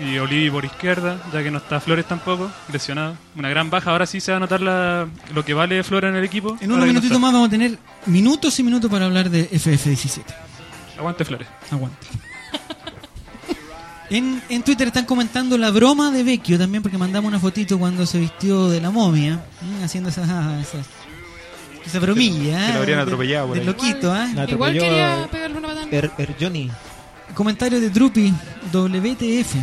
[0.00, 3.16] y Olivi por izquierda, ya que no está Flores tampoco, lesionado.
[3.36, 6.16] Una gran baja, ahora sí se va a notar la- lo que vale Flores en
[6.16, 6.56] el equipo.
[6.60, 9.48] En unos que no minutitos más vamos a tener minutos y minutos para hablar de
[9.50, 10.22] FF17.
[10.98, 11.48] Aguante Flores.
[11.70, 12.06] Aguante.
[14.08, 18.06] En, en Twitter están comentando la broma de Vecchio también porque mandamos una fotito cuando
[18.06, 19.84] se vistió de la momia, ¿m?
[19.84, 20.22] haciendo esa,
[20.60, 20.78] esa,
[21.84, 22.38] esa bromilla.
[22.68, 22.78] que lo ¿eh?
[22.78, 23.64] habrían De- atropellado ahí.
[23.64, 24.28] loquito, ¿eh?
[24.48, 25.88] Igual quería eh, pegarle una patada.
[25.90, 26.70] Er, Er Johnny.
[27.34, 28.32] Comentario de Drupi,
[28.72, 29.54] WTF.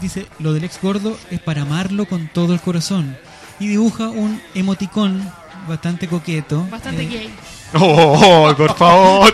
[0.00, 3.16] Dice, lo del ex gordo es para amarlo con todo el corazón.
[3.60, 5.30] Y dibuja un emoticón
[5.68, 6.66] bastante coqueto.
[6.70, 7.30] Bastante eh, gay.
[7.74, 9.32] Oh, oh, por favor.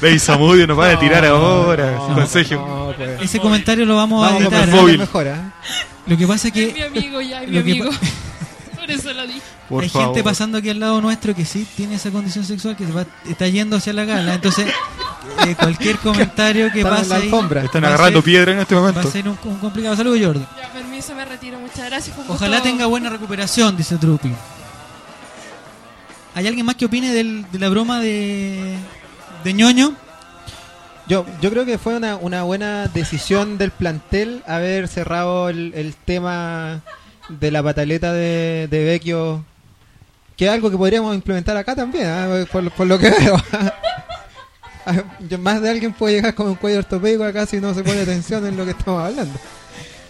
[0.00, 1.92] Veis Samudio, nos va a tirar ahora.
[2.08, 2.54] no, Consejo.
[2.54, 3.22] no, pues.
[3.22, 4.68] Ese comentario lo vamos, Vamos a editar.
[4.68, 4.98] ¿eh?
[4.98, 5.34] mejor, ¿eh?
[6.06, 7.90] Lo que pasa es Es mi que amigo ya, es mi lo que amigo.
[8.86, 9.40] Por eso lo dije.
[9.68, 10.08] Por hay favor.
[10.08, 13.04] gente pasando aquí al lado nuestro que sí tiene esa condición sexual que se va,
[13.28, 14.34] está yendo hacia la gala.
[14.34, 14.66] Entonces,
[15.46, 17.64] eh, cualquier comentario que Están en pase la alfombra.
[17.64, 19.10] Están va a agarrando ser- piedra en este va a momento.
[19.10, 19.96] ser un, un complicado.
[19.96, 20.46] Saludos, Jordi.
[20.60, 21.58] Ya, permiso, me retiro.
[21.58, 22.14] Muchas gracias.
[22.14, 22.44] fue un gusto.
[22.44, 24.32] Ojalá tenga buena recuperación, dice Trupi.
[26.34, 28.76] ¿Hay alguien más que opine del- de la broma de,
[29.42, 29.94] de ñoño?
[31.08, 35.94] Yo, yo creo que fue una, una buena decisión del plantel haber cerrado el, el
[35.94, 36.80] tema
[37.28, 39.44] de la pataleta de, de Vecchio,
[40.36, 42.44] que es algo que podríamos implementar acá también, ¿ah?
[42.50, 43.36] por, por lo que veo.
[45.40, 48.46] Más de alguien puede llegar con un cuello ortopédico acá si no se pone atención
[48.46, 49.38] en lo que estamos hablando.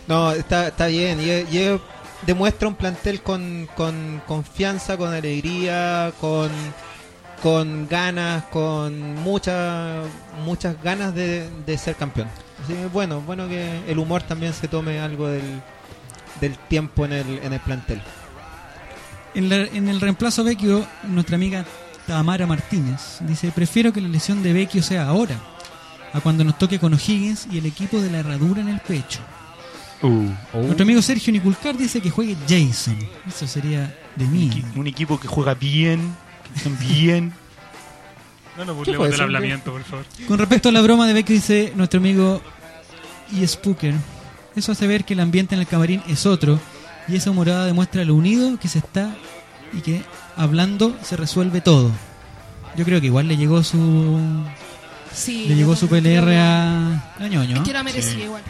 [0.06, 1.18] No, está, está bien.
[1.20, 1.80] Y, y es-
[2.26, 6.50] demuestra un plantel con, con confianza, con alegría, con,
[7.42, 10.06] con ganas, con muchas
[10.44, 12.28] muchas ganas de, de ser campeón.
[12.62, 15.62] Así bueno, bueno que el humor también se tome algo del,
[16.40, 18.00] del tiempo en el, en el plantel.
[19.34, 21.64] En, la- en el reemplazo Vecchio, nuestra amiga
[22.06, 25.36] Tamara Martínez dice: Prefiero que la lesión de Vecchio sea ahora,
[26.12, 29.20] a cuando nos toque con O'Higgins y el equipo de la herradura en el pecho.
[30.02, 32.98] Uh, Nuestro amigo Sergio Niculcar dice que juegue Jason.
[33.26, 34.50] Eso sería de un, mí.
[34.50, 36.14] equi- un equipo que juega bien,
[36.52, 37.32] que están bien.
[38.58, 40.04] No nos burlemos del hablamiento, por favor.
[40.28, 42.40] Con respecto a la broma de Vecchio, dice nuestro amigo
[43.32, 43.94] y Spooker.
[44.56, 46.58] Eso hace ver que el ambiente en el camarín es otro
[47.08, 49.14] y esa humorada demuestra lo unido que se está
[49.72, 50.02] y que
[50.36, 51.90] hablando se resuelve todo.
[52.76, 54.18] Yo creo que igual le llegó su
[55.12, 57.56] Sí, le llegó su PLR a, a ñoño.
[57.56, 58.22] Es que la merecía Sí.
[58.22, 58.42] igual.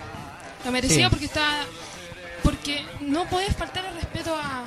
[0.64, 1.10] La merecía Sí.
[1.10, 1.44] porque está.
[2.42, 4.64] Porque no puedes faltar el respeto a.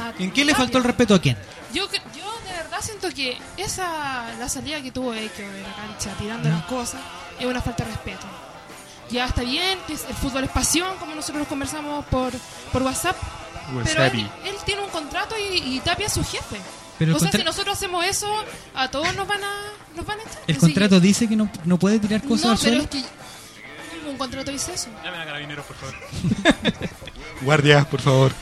[0.00, 1.36] a ¿En qué le faltó el respeto a quién?
[1.72, 5.74] Yo, cre- yo de verdad siento que esa la salida que tuvo Vecchio de la
[5.74, 7.00] cancha tirando las cosas
[7.38, 8.26] es una falta de respeto.
[9.10, 12.32] Ya está bien, que el fútbol es pasión, como nosotros conversamos por,
[12.72, 13.16] por WhatsApp.
[13.84, 16.56] Pero él, él tiene un contrato y, y Tapia es su jefe.
[16.98, 18.28] Pero o sea, contra- si nosotros hacemos eso,
[18.74, 19.52] a todos nos van a,
[19.96, 20.42] nos van a echar.
[20.46, 22.82] el Así contrato que- dice que no, no puede tirar cosas no, al pero suelo.
[22.82, 23.04] es que
[24.00, 24.88] ningún contrato dice eso.
[25.02, 25.94] Llamen a carabineros, por favor.
[27.42, 28.32] Guardia, por favor.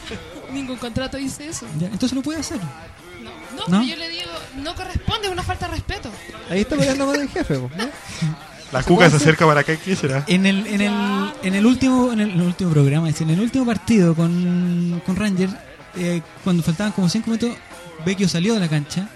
[0.52, 1.66] Ningún contrato dice eso.
[1.78, 2.58] Ya, entonces lo puede hacer.
[2.58, 3.64] No, no, ¿No?
[3.68, 6.10] pero yo le digo, no corresponde, es una falta de respeto.
[6.50, 7.54] Ahí está peleando con el jefe.
[7.58, 7.68] ¿no?
[8.72, 10.24] La cuca se acerca para acá, ¿qué será?
[10.26, 10.92] En el, en el,
[11.42, 15.02] en el último en el, en el último programa, es en el último partido con,
[15.04, 15.50] con Ranger,
[15.96, 17.54] eh, cuando faltaban como 5 minutos,
[18.06, 19.08] Vecchio salió de la cancha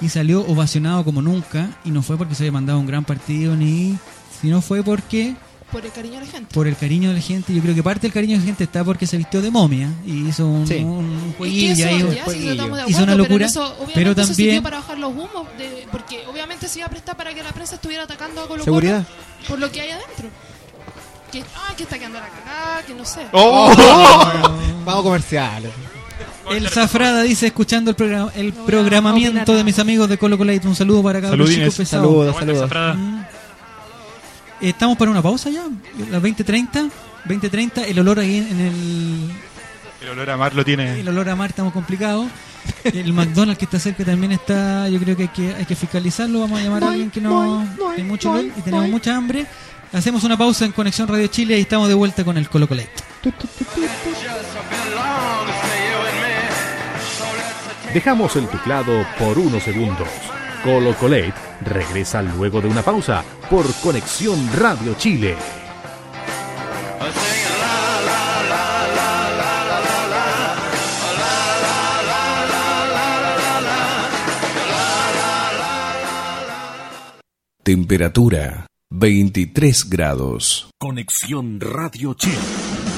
[0.00, 3.56] y salió ovacionado como nunca y no fue porque se haya mandado un gran partido
[3.56, 3.98] ni
[4.40, 5.34] sino fue porque
[5.72, 6.54] Por el cariño a la gente.
[6.54, 7.52] por el cariño de la gente.
[7.54, 9.90] Yo creo que parte del cariño de la gente está porque se vistió de momia
[10.06, 10.76] y hizo un, Sí.
[10.76, 12.32] un Es que jueguillo eso, ya, estamos
[12.78, 15.46] de Hizo una acuerdo, locura, pero, eso, pero eso también- sirvió para bajar los humos,
[15.58, 18.64] de- porque obviamente se iba a prestar para que la prensa estuviera atacando a Colo
[18.64, 19.04] Seguridad.
[19.46, 20.28] por lo que hay adentro.
[21.30, 23.20] Que, ah, que está quedando la cagada, que no sé.
[23.32, 23.70] ¡Oh!
[24.86, 25.70] Vamos comerciales.
[26.50, 30.66] El Zafrada dice, escuchando el, programa, el programamiento de mis amigos de Colo Colate.
[30.66, 31.46] Un saludo para cada uno.
[31.46, 32.70] Saludos, Aguante, saludos.
[34.60, 35.64] Estamos para una pausa ya,
[36.10, 36.90] las 20.30.
[37.26, 39.30] 20.30, el olor ahí en el,
[40.02, 41.00] El olor a mar lo tiene.
[41.00, 42.26] el olor a mar estamos complicados.
[42.84, 46.40] El McDonald's que está cerca también está, yo creo que hay que, hay que fiscalizarlo.
[46.40, 47.60] Vamos a llamar a alguien que no
[47.96, 49.46] hay mucho olor y tenemos mucha hambre.
[49.92, 52.90] Hacemos una pausa en Conexión Radio Chile y estamos de vuelta con el Colo Colate.
[57.94, 60.08] Dejamos el teclado por unos segundos.
[60.68, 65.34] Colo Colate regresa luego de una pausa por Conexión Radio Chile.
[77.62, 80.68] Temperatura 23 grados.
[80.78, 82.97] Conexión Radio Chile.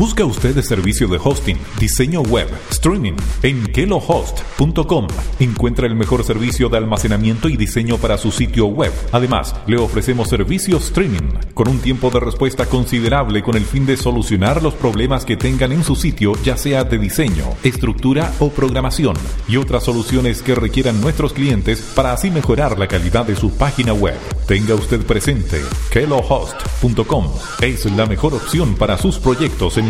[0.00, 5.06] Busca usted el servicio de hosting, diseño web, streaming en kelohost.com.
[5.38, 8.90] Encuentra el mejor servicio de almacenamiento y diseño para su sitio web.
[9.12, 13.98] Además, le ofrecemos servicio streaming con un tiempo de respuesta considerable con el fin de
[13.98, 19.16] solucionar los problemas que tengan en su sitio, ya sea de diseño, estructura o programación,
[19.48, 23.92] y otras soluciones que requieran nuestros clientes para así mejorar la calidad de su página
[23.92, 24.16] web.
[24.46, 25.60] Tenga usted presente,
[25.92, 27.26] kelohost.com
[27.60, 29.89] es la mejor opción para sus proyectos en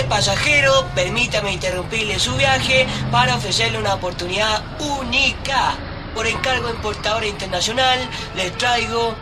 [0.00, 5.74] Señores pasajeros, permítame interrumpirle su viaje para ofrecerle una oportunidad única.
[6.14, 7.98] Por encargo de importadora internacional,
[8.34, 9.14] les traigo,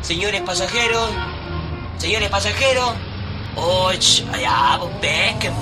[0.00, 1.10] señores pasajeros,
[1.96, 2.92] señores pasajeros,
[3.54, 3.92] och,
[4.32, 5.52] allá, pesquen.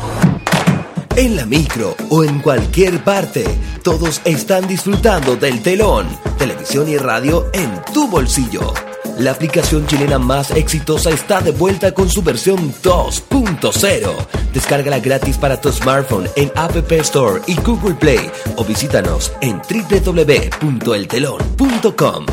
[1.14, 3.44] En la micro o en cualquier parte,
[3.82, 8.72] todos están disfrutando del telón, televisión y radio en tu bolsillo.
[9.18, 14.14] La aplicación chilena más exitosa está de vuelta con su versión 2.0.
[14.52, 22.26] Descárgala gratis para tu smartphone en App Store y Google Play o visítanos en www.eltelon.com.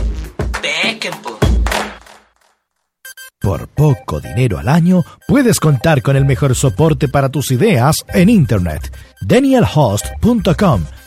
[3.39, 8.29] Por poco dinero al año, puedes contar con el mejor soporte para tus ideas en
[8.29, 8.91] Internet.
[9.21, 10.85] DanielHost.com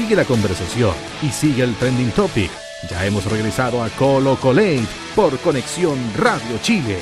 [0.00, 2.50] Sigue la conversación y sigue el trending topic.
[2.90, 6.96] Ya hemos regresado a Colo Colate por Conexión Radio Chile.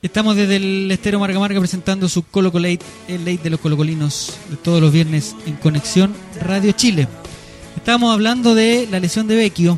[0.00, 4.38] Estamos desde el Estero Marga Marga presentando su Colo Colate, el late de los colocolinos,
[4.48, 7.08] de todos los viernes en Conexión Radio Chile.
[7.76, 9.76] Estábamos hablando de la lesión de Vecchio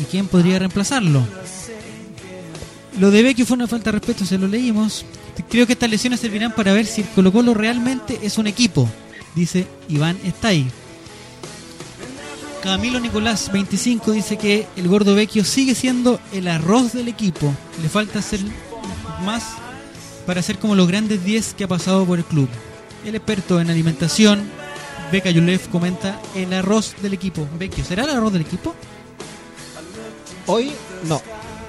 [0.00, 1.22] y quién podría reemplazarlo.
[2.98, 5.04] Lo de Vecchio fue una falta de respeto, se lo leímos.
[5.42, 8.88] Creo que estas lesiones servirán para ver si el Colo Colo realmente es un equipo.
[9.34, 10.68] dice Iván está ahí.
[12.62, 17.52] Camilo Nicolás 25 dice que el gordo Vecchio sigue siendo el arroz del equipo.
[17.82, 18.40] Le falta hacer
[19.22, 19.44] más
[20.26, 22.48] para ser como los grandes 10 que ha pasado por el club.
[23.04, 24.48] El experto en alimentación,
[25.12, 27.46] Beca Yulev, comenta el arroz del equipo.
[27.58, 28.74] Vecchio, ¿será el arroz del equipo?
[30.46, 30.72] Hoy
[31.06, 31.20] no,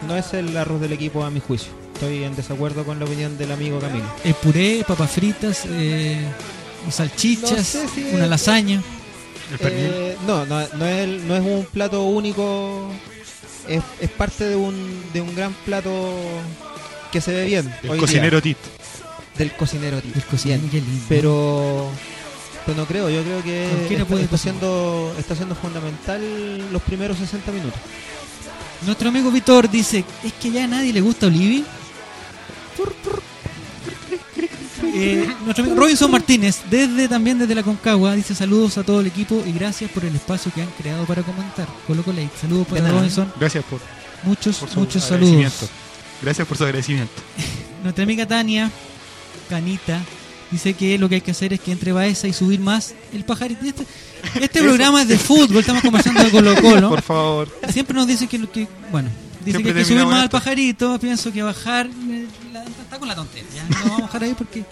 [0.08, 1.85] no es el arroz del equipo a mi juicio.
[1.96, 4.06] Estoy en desacuerdo con la opinión del amigo Camilo.
[4.24, 6.20] El puré, papas fritas, eh,
[6.92, 8.82] salchichas, No sé si una es- lasaña.
[9.62, 12.90] Eh, no, no, no es, no es un plato único.
[13.68, 16.16] Es, es parte de un, de un gran plato
[17.12, 17.74] que se ve bien.
[17.82, 18.56] Del cocinero día.
[18.56, 18.70] Tito.
[19.38, 20.14] Del cocinero Tito.
[20.16, 20.72] Del cocinero.
[21.08, 21.90] Pero,
[22.66, 24.38] pero no creo, yo creo que está, puede está cocinar.
[24.60, 27.80] siendo, está siendo fundamental los primeros 60 minutos.
[28.86, 31.64] Nuestro amigo Víctor dice, es que ya a nadie le gusta Olivi.
[34.84, 39.08] Eh, nuestro amigo Robinson Martínez, desde también desde la Concagua, dice saludos a todo el
[39.08, 41.68] equipo y gracias por el espacio que han creado para comentar.
[41.88, 42.30] Coloco Late.
[42.40, 42.90] Saludos para.
[42.90, 43.32] Robinson.
[43.40, 43.80] Gracias por,
[44.24, 45.56] Muchos, por su muchos agradecimiento.
[45.56, 45.76] saludos.
[46.22, 47.14] Gracias por su agradecimiento.
[47.84, 48.72] Nuestra amiga Tania,
[49.50, 50.02] Canita,
[50.52, 53.26] dice que lo que hay que hacer es que entre Baeza y subir más el
[53.26, 53.66] pajarito.
[53.66, 53.86] Este,
[54.42, 56.90] este programa es de fútbol, estamos conversando de Colo Colo.
[56.96, 57.50] Por favor.
[57.70, 59.10] Siempre nos dicen que, lo que bueno,
[59.46, 61.00] dice que hay que subir más al pajarito.
[61.00, 61.88] Pienso que bajar
[62.52, 63.64] la- está con la tontería.
[63.70, 64.64] No vamos a bajar ahí porque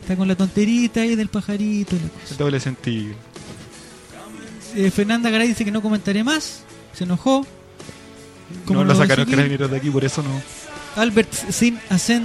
[0.00, 1.96] está con la tonterita ahí del pajarito.
[2.30, 3.14] El doble sentido.
[4.74, 6.62] Eh, Fernanda Garay dice que no comentaré más.
[6.94, 7.46] Se enojó.
[8.68, 9.30] No lo sacaron aquí?
[9.32, 10.40] carabineros de aquí, por eso no.
[11.00, 12.22] Albert Sin Hacen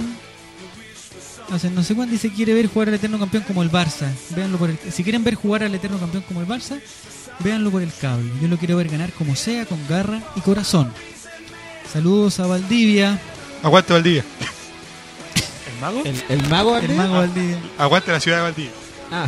[1.50, 4.06] Hacen no sé cuándo dice quiere ver jugar al eterno campeón como el Barça.
[4.36, 6.78] Véanlo por el, si quieren ver jugar al eterno campeón como el Barça,
[7.40, 8.30] véanlo por el cable.
[8.42, 10.92] Yo lo quiero ver ganar como sea, con garra y corazón.
[11.92, 13.18] Saludos a Valdivia.
[13.62, 14.24] Aguante Valdivia.
[15.72, 16.02] ¿El mago?
[16.04, 17.58] El, el mago El mago Valdivia.
[17.78, 18.70] Aguante la ciudad de Valdivia.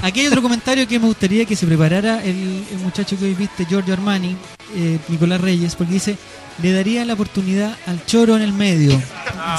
[0.03, 3.35] Aquí hay otro comentario que me gustaría que se preparara el, el muchacho que hoy
[3.35, 4.37] viste, Giorgio Armani,
[4.77, 6.19] eh, Nicolás Reyes, porque dice,
[6.63, 9.01] le daría la oportunidad al choro en el medio.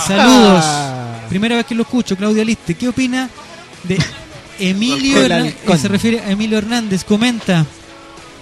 [0.08, 0.64] Saludos.
[0.64, 1.22] Ah.
[1.28, 2.76] Primera vez que lo escucho, Claudia Liste.
[2.76, 3.30] ¿Qué opina
[3.84, 3.98] de
[4.60, 5.56] Emilio Hernández?
[5.82, 7.04] Se refiere a Emilio Hernández.
[7.04, 7.66] Comenta,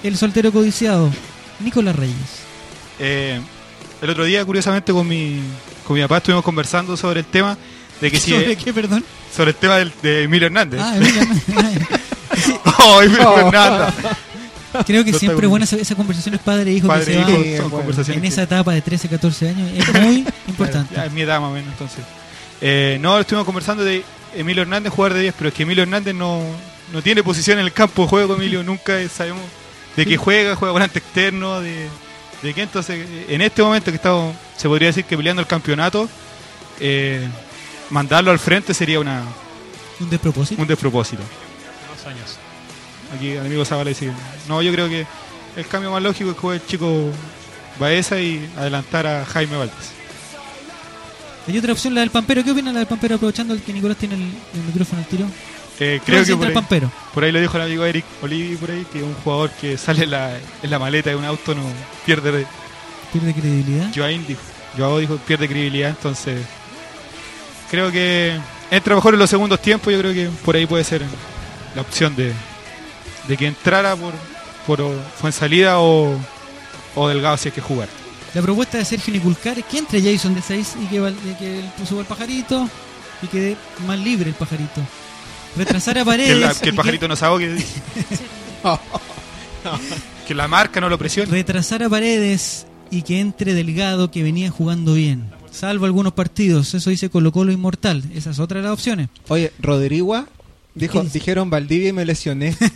[0.04, 1.10] el soltero codiciado,
[1.62, 2.16] Nicolás Reyes.
[3.00, 3.40] Eh,
[4.02, 5.40] el otro día, curiosamente, con mi,
[5.86, 7.58] con mi papá estuvimos conversando sobre el tema
[8.02, 8.32] de que si.
[8.32, 9.04] ¿Sobre qué, perdón?
[9.36, 10.80] Sobre el tema del- de Emilio Hernández.
[10.84, 11.88] Ah, Emilio Hernández.
[12.80, 13.94] oh, Emilio Hernández.
[14.86, 17.12] Creo que No siempre es buena esa, esa conversación es padre e hijo Padre que
[17.12, 19.72] e se hijo, va son en esa etapa de 13, 14 años.
[19.76, 21.06] Es muy importante.
[21.06, 22.06] Es mi edad más o menos, entonces.
[22.62, 24.04] Eh, no, estuvimos conversando de
[24.36, 26.44] Emilio Hernández jugar de 10, pero es que Emilio Hernández no,
[26.94, 28.64] no tiene posición en el campo de juego, Emilio.
[28.64, 29.42] Nunca sabemos
[29.96, 31.88] de qué juega, juega volante externo, de,
[32.42, 32.62] de qué.
[32.64, 36.08] Entonces, en este momento que estamos, se podría decir que peleando el campeonato,
[36.80, 37.28] eh,
[37.90, 39.24] mandarlo al frente sería una,
[40.00, 40.62] Un despropósito.
[40.62, 41.22] un despropósito.
[41.96, 42.38] Dos años.
[43.16, 44.12] Aquí el amigo Zavala dice que
[44.48, 45.06] no, yo creo que
[45.56, 47.12] el cambio más lógico es que el chico
[47.80, 49.94] Baeza y adelantar a Jaime Valdés.
[51.48, 52.44] Hay otra opción, la del Pampero.
[52.44, 55.26] ¿Qué opina la del Pampero aprovechando el que Nicolás tiene el, el micrófono al tiro?
[55.80, 56.92] Eh, ¿Qué creo que por ahí, Pampero?
[57.14, 60.04] por ahí lo dijo el amigo Eric Olivi por ahí, que un jugador que sale
[60.04, 61.64] en la, en la maleta de un auto no
[62.06, 62.46] pierde
[63.14, 63.90] Pierde credibilidad.
[63.96, 64.42] Joaín dijo,
[64.78, 66.42] Joao dijo pierde credibilidad, entonces
[67.72, 68.38] creo que
[68.70, 71.02] entra mejor en los segundos tiempos, yo creo que por ahí puede ser
[71.76, 72.34] la opción de,
[73.28, 74.14] de que entrara por,
[74.68, 76.16] por Fuensalida o,
[76.96, 77.88] o Delgado si hay que jugar.
[78.36, 81.70] La propuesta de Sergio Niculcar es que entre Jason de 6 y que, que él
[81.88, 82.70] suba el pajarito
[83.24, 83.58] y quede
[83.88, 84.82] más libre el pajarito.
[85.58, 86.40] Retrasar a Que, paredes.
[86.40, 87.58] la- que el y pajarito no se ahogue.
[90.28, 91.32] que la marca no lo presione.
[91.32, 95.30] Retrasar a paredes y que entre Delgado que venía jugando bien.
[95.52, 96.74] Salvo algunos partidos.
[96.74, 98.04] Eso dice Colo Colo Inmortal.
[98.14, 99.10] Esa es otra de las opciones.
[99.28, 100.26] Oye, Rodrigo
[100.76, 102.56] dijo, dijeron Valdivia y me lesioné.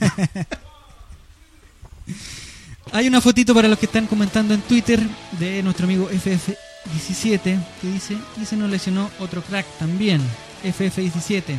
[2.92, 5.00] Hay una fotito para los que están comentando en Twitter
[5.40, 7.42] de nuestro amigo FF17
[7.82, 10.22] que dice, y se nos lesionó otro crack también,
[10.64, 11.56] FF17.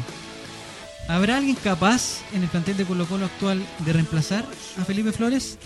[1.08, 4.44] ¿Habrá alguien capaz en el plantel de Colo Colo actual de reemplazar
[4.80, 5.58] a Felipe Flores?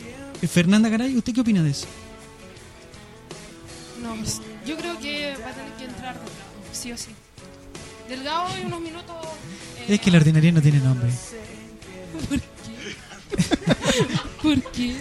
[0.43, 1.87] Eh, Fernanda Garay, ¿usted qué opina de eso?
[4.03, 6.31] No, pues, yo creo que va a tener que entrar Delgado,
[6.73, 7.11] sí o sí.
[8.09, 9.17] Delgado y unos minutos.
[9.81, 11.09] eh, Es que la ordinaria no tiene nombre.
[12.29, 12.47] ¿Por qué?
[14.43, 14.97] ¿Por qué?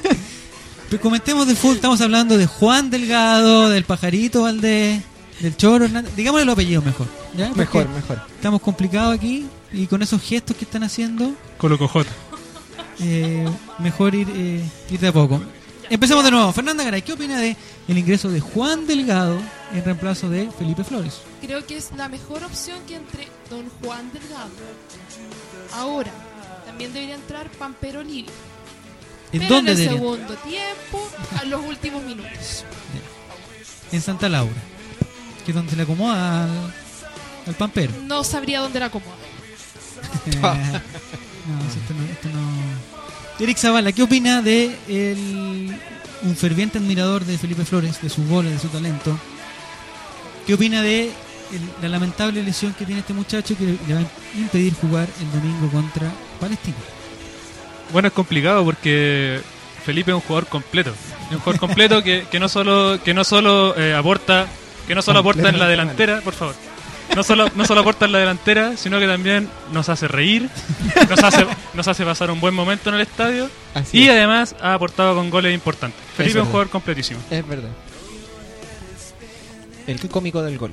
[0.90, 5.02] Pero comentemos de fútbol, estamos hablando de Juan Delgado, del Pajarito Valdés,
[5.40, 6.16] del Choro Hernández.
[6.16, 7.08] Digámosle los apellidos mejor.
[7.56, 8.22] Mejor, mejor.
[8.36, 12.12] Estamos complicados aquí y con esos gestos que están haciendo, Colo Cojota.
[13.00, 13.46] eh,
[13.80, 15.42] mejor ir, eh, ir de a poco.
[15.90, 16.52] Empecemos de nuevo.
[16.52, 17.56] Fernanda Garay, ¿qué opina de
[17.88, 19.40] el ingreso de Juan Delgado
[19.74, 21.22] en reemplazo de Felipe Flores?
[21.42, 24.50] Creo que es la mejor opción que entre Don Juan Delgado.
[25.74, 26.12] Ahora,
[26.66, 28.28] también debería entrar Pampero Livi.
[29.32, 30.00] ¿En Pero dónde en el debería?
[30.02, 31.10] segundo tiempo,
[31.40, 32.66] a los últimos minutos.
[33.92, 34.54] En Santa Laura.
[35.46, 36.74] Que es donde se le acomoda al,
[37.48, 37.94] al pampero.
[38.04, 39.16] No sabría dónde la acomoda.
[40.42, 45.78] No, esto no, esto no- Eric Zavala, ¿qué opina de el-
[46.24, 49.18] un ferviente admirador de Felipe Flores, de sus goles, de su talento?
[50.46, 51.12] ¿Qué opina de el-
[51.82, 55.70] la lamentable lesión que tiene este muchacho que le va a impedir jugar el domingo
[55.72, 56.76] contra Palestina?
[57.94, 59.40] Bueno, es complicado porque
[59.86, 60.94] Felipe es un jugador completo.
[61.30, 64.48] Es un jugador completo que, que no solo, que no solo eh, aporta,
[64.88, 66.56] que no solo aporta en la delantera, por favor.
[67.16, 70.50] No solo, no solo aporta en la delantera, sino que también nos hace reír,
[71.10, 74.12] nos hace, nos hace pasar un buen momento en el estadio Así y es.
[74.12, 76.00] además ha aportado con goles importantes.
[76.16, 77.20] Felipe es un jugador completísimo.
[77.32, 77.70] Es verdad.
[79.88, 80.72] El que cómico del gol.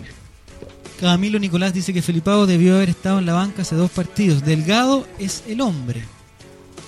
[1.01, 4.45] Camilo Nicolás dice que Felipao debió haber estado en la banca hace dos partidos.
[4.45, 6.03] Delgado es el hombre.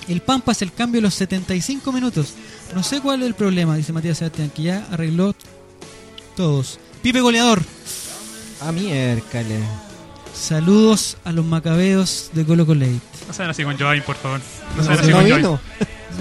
[0.09, 2.35] El Pampa es el cambio a los 75 minutos.
[2.75, 5.35] No sé cuál es el problema, dice Matías Sebastián, que ya arregló
[6.37, 6.79] todos.
[7.03, 7.63] Pipe goleador.
[8.61, 9.63] A miércoles.
[10.35, 12.99] Saludos a los macabeos de Colo Colate.
[13.27, 14.41] No sean así con Joaquín, por favor.
[14.77, 15.61] No No, sean no así con vino.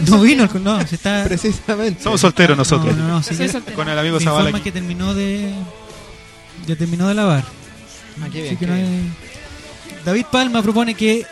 [0.10, 1.24] No vino, no, se está.
[1.26, 2.04] Precisamente.
[2.04, 2.96] Somos solteros nosotros.
[2.96, 3.76] No, no, no, Soy soltero.
[3.76, 4.64] Con el amigo me Zavala informa aquí.
[4.66, 5.54] que terminó de.
[6.68, 7.44] Ya terminó de lavar.
[8.22, 8.86] Ah, qué bien, Así que qué no bien.
[8.88, 11.26] hay- David Palma propone que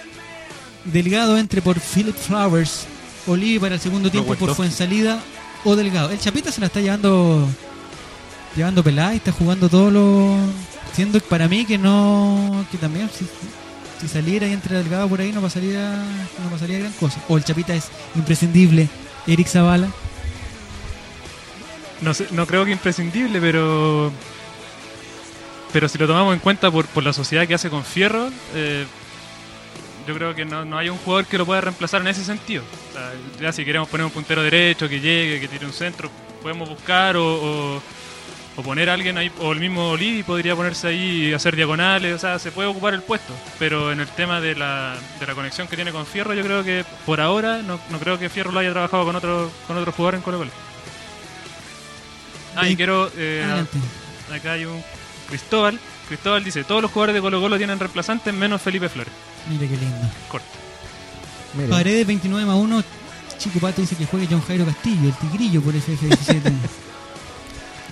[0.86, 2.86] Delgado entre por Philip Flowers,
[3.28, 4.54] Olivi para el segundo tiempo por.
[4.56, 5.20] Fuensalida
[5.66, 6.10] o Delgado.
[6.12, 7.48] El Chapita se la está llevando
[8.56, 10.38] llevando pelada y está jugando todo lo
[10.94, 13.28] siendo para mí que no que también si,
[14.08, 15.90] saliera y entre Delgado por ahí no pasaría
[16.44, 17.22] no pasaría gran cosa.
[17.30, 17.86] O el Chapita es
[18.16, 18.90] imprescindible.
[19.28, 19.88] Eric Zavala.
[22.02, 24.12] No, sé- no creo que imprescindible, pero.
[25.72, 28.86] Pero si lo tomamos en cuenta por, por la sociedad que hace con Fierro, eh,
[30.08, 32.64] yo creo que no, no hay un jugador que lo pueda reemplazar en ese sentido.
[32.90, 36.12] O sea, ya si queremos poner un puntero derecho, que llegue, que tire un centro,
[36.42, 37.26] podemos buscar o,
[37.78, 37.82] o-
[38.56, 42.14] o poner a alguien ahí, o el mismo Olivi podría ponerse ahí y hacer diagonales,
[42.16, 43.34] o sea, se puede ocupar el puesto.
[43.58, 46.64] Pero en el tema de la, de la conexión que tiene con Fierro, yo creo
[46.64, 49.92] que por ahora no, no creo que Fierro lo haya trabajado con otro, con otro
[49.92, 50.52] jugador en Colo Colo.
[52.56, 53.10] Ah, y quiero.
[53.18, 53.78] eh, Adelante.
[54.34, 54.84] acá hay un
[55.28, 55.80] Cristóbal.
[56.08, 59.12] Cristóbal dice: Todos los jugadores de Colo Colo tienen reemplazantes menos Felipe Flores.
[59.50, 59.98] Mire qué lindo.
[60.30, 60.46] Corto.
[61.56, 61.70] Mire.
[61.70, 62.84] Paredes 29 más 1.
[63.40, 66.52] Chico Pato dice que juegue John Jairo Castillo, el tigrillo por FF17.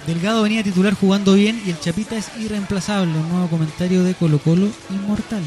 [0.08, 3.12] Delgado venía titular jugando bien y el Chapita es irreemplazable.
[3.18, 5.43] Un nuevo comentario de Colo Colo inmortal.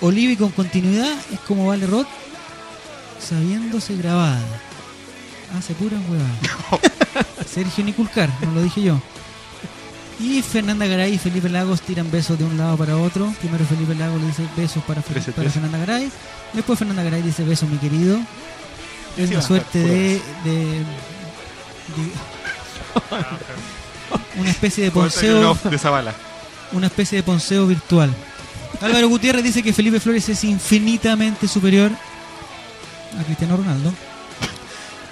[0.00, 2.08] Olivi con continuidad es como Vale Roth
[3.20, 4.40] sabiéndose grabada.
[5.58, 6.38] Hace pura huevada.
[7.46, 9.00] Sergio Niculcar, no lo dije yo.
[10.20, 13.32] Y Fernanda Garay y Felipe Lagos tiran besos de un lado para otro.
[13.40, 15.20] Primero Felipe Lagos le dice besos para, Fe-.
[15.20, 16.10] Fernanda Garay.
[16.52, 18.18] Después Fernanda Garay dice besos mi querido.
[19.16, 22.12] Es una suerte pura de, de- de-
[24.36, 26.14] una especie de ponceo, de Zavala.
[26.72, 28.14] una especie de ponceo virtual.
[28.80, 31.90] Álvaro Gutiérrez dice que Felipe Flores es infinitamente superior
[33.18, 33.92] a Cristiano Ronaldo.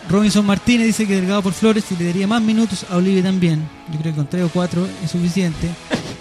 [0.08, 3.66] Robinson Martínez dice que Delgado por Flores y le daría más minutos a Olive también.
[3.92, 5.68] Yo creo que con 3 o 4 es suficiente.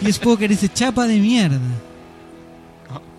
[0.01, 1.59] Y Spoker dice chapa de mierda.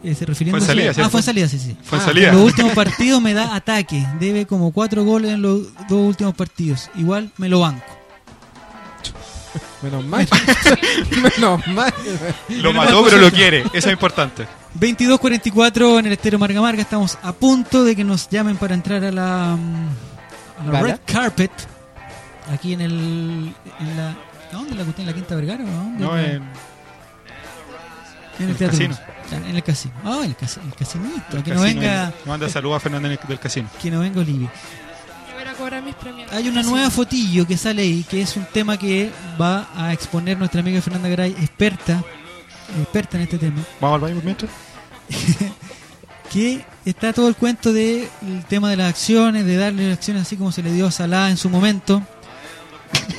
[0.05, 1.76] Eh, se Fue en salida, ah, fue en salida, sí, sí.
[1.82, 2.28] Fue en Ah, salida.
[2.30, 4.05] En los últimos partidos me da ataque.
[4.18, 6.90] Debe como 4 goles en los dos últimos partidos.
[6.97, 7.84] Igual me lo banco.
[9.82, 10.28] Menos mal.
[11.36, 11.92] Menos mal.
[12.48, 13.60] Lo mató, pero lo quiere.
[13.72, 14.46] Eso es importante.
[14.78, 16.82] 22.44 en el estero Marga Marga.
[16.82, 19.56] Estamos a punto de que nos llamen para entrar a la, a
[20.64, 20.80] la ¿Gala?
[20.82, 21.50] Red Carpet.
[22.52, 23.54] Aquí en el.
[23.80, 24.16] En la, ¿a
[24.52, 25.08] ¿Dónde la cuestión?
[25.08, 25.64] ¿En la Quinta Vergara?
[25.64, 26.04] dónde?
[26.04, 26.42] No, en, En
[28.40, 28.78] el, el teatro.
[28.78, 28.96] casino.
[29.30, 29.94] En el casino.
[30.04, 31.36] Ah, el, casi- el casinito.
[31.36, 32.12] el que no venga.
[32.26, 33.68] Manda saludos a Fernández del casino.
[33.80, 34.50] Que no venga Olivia.
[35.53, 36.32] Yo voy a cobrar mis premios.
[36.32, 36.70] Hay una Sí.
[36.70, 40.80] nueva fotillo que sale ahí, que es un tema que va a exponer nuestra amiga
[40.80, 42.03] Fernanda Garay, experta,
[42.80, 43.62] experta en este tema.
[43.80, 44.50] ¿Vamos al baño mientras?
[46.32, 48.09] que está todo el cuento del
[48.48, 51.30] tema de las acciones, de darle las acciones así como se le dio a Salah
[51.30, 52.03] en su momento,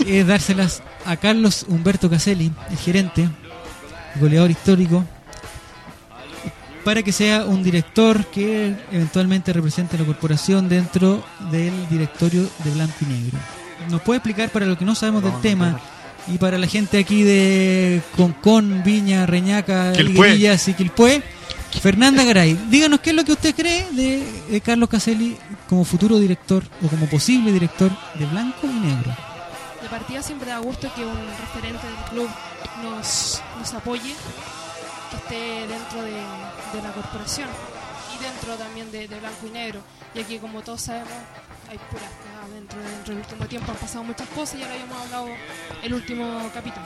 [0.08, 3.30] es dárselas a Carlos Humberto Caselli, el gerente,
[4.16, 5.06] el goleador histórico,
[6.84, 12.72] para que sea un director que eventualmente represente a la corporación dentro del directorio de
[12.72, 13.40] Blanco y Negro.
[13.90, 15.80] ¿Nos puede explicar para lo que no sabemos del tema
[16.28, 19.94] y para la gente aquí de Concón, Viña, Reñaca.
[19.94, 21.24] Higuerillas y Quilpué?
[21.82, 25.36] Fernanda Garay, díganos qué es lo que usted cree de, eh, Carlos Caselli
[25.68, 29.12] como futuro director o como posible director de Blanco y Negro.
[29.82, 32.30] De partida siempre da gusto que un referente del club
[32.84, 34.14] nos, nos apoye,
[35.34, 37.50] dentro de, la corporación.
[38.16, 39.82] y dentro también de, blanco y negro.
[40.14, 41.10] Y aquí, como todos sabemos,
[41.70, 42.10] hay puras
[42.54, 43.72] dentro, dentro del último tiempo.
[43.72, 45.28] Han pasado muchas cosas y ya lo habíamos hablado
[45.82, 46.86] el último capítulo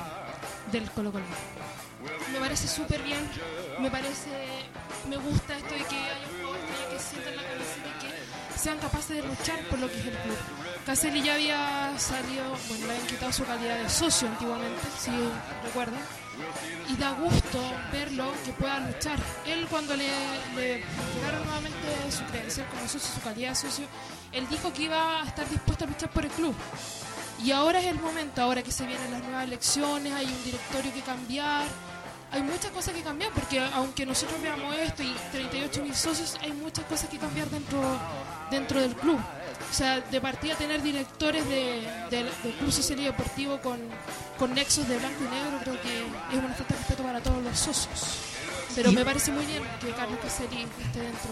[0.72, 1.26] del Colo Colo.
[2.32, 3.20] Me parece súper bien,
[3.80, 4.30] me parece,
[5.10, 8.78] me gusta esto de que haya jugadores que, que sientan la camiseta y que sean
[8.80, 10.38] capaces de luchar por lo que es el club.
[10.86, 15.12] Caselli ya había salido, bueno, le habían quitado su calidad de socio antiguamente, si
[15.64, 16.02] recuerdan.
[16.90, 17.60] Y da gusto
[17.92, 19.18] verlo que pueda luchar.
[19.46, 20.08] Él cuando le,
[20.56, 20.84] le
[21.16, 21.78] llegaron nuevamente
[22.12, 23.86] su credencial como socio, su calidad de socio,
[24.32, 26.56] él dijo que iba a estar dispuesto a luchar por el club.
[27.44, 30.92] Y ahora es el momento, ahora que se vienen las nuevas elecciones, hay un directorio
[30.94, 31.66] que cambiar,
[32.32, 36.52] hay muchas cosas que cambiar, porque aunque nosotros veamos esto y 38 mil socios, hay
[36.54, 37.80] muchas cosas que cambiar dentro,
[38.50, 39.20] dentro del club.
[39.70, 43.80] O sea, de partida tener directores de, del- Club Social y Deportivo con,
[44.38, 46.00] con nexos de blanco y negro, creo que
[46.38, 48.18] es una falta de respeto para todos los socios.
[48.76, 51.32] Pero Y- me parece muy bien que Carlos Caselli esté dentro.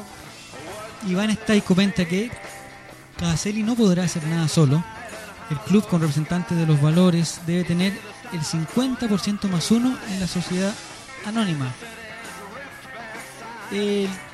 [1.07, 2.31] Iván Stay comenta que
[3.17, 4.83] Caselli no podrá hacer nada solo.
[5.51, 7.93] El club con representantes de los valores debe tener
[8.33, 10.73] el 50% más uno en la sociedad
[11.25, 11.71] anónima.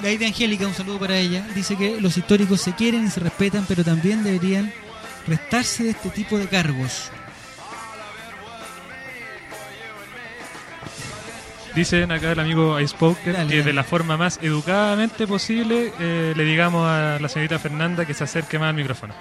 [0.01, 3.19] La idea Angélica, un saludo para ella, dice que los históricos se quieren y se
[3.19, 4.71] respetan, pero también deberían
[5.27, 7.09] restarse de este tipo de cargos.
[11.75, 16.43] Dicen acá el amigo Ice Poker que de la forma más educadamente posible eh, le
[16.43, 19.13] digamos a la señorita Fernanda que se acerque más al micrófono.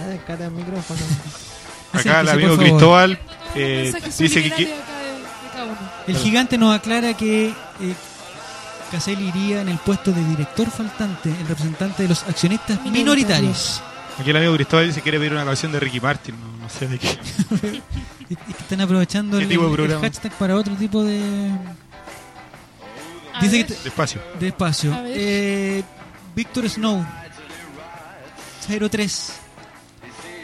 [0.00, 1.00] Acércate al micrófono.
[1.92, 2.56] Acá el amigo.
[2.56, 3.18] Cristóbal
[3.54, 4.50] eh, dice que...
[4.50, 5.76] subliminal qui- de acá de- de cada uno.
[6.08, 7.54] El gigante nos aclara que eh,
[8.90, 13.82] Caselli iría en el puesto de director faltante, el representante de los accionistas minoritarios.
[14.18, 16.68] Aquí el amigo Cristóbal dice que quiere pedir una canción de Ricky Martin, no, no
[16.68, 17.18] sé de qué.
[18.30, 20.00] Y que están aprovechando ¿Qué el, tipo de el programa?
[20.00, 21.50] hashtag para otro tipo de.
[23.34, 23.66] A Dice ver.
[23.66, 24.20] que Despacio.
[24.40, 24.94] Despacio.
[24.94, 25.12] A ver.
[25.14, 25.84] Eh,
[26.34, 27.04] Víctor Snow
[28.90, 29.32] 03.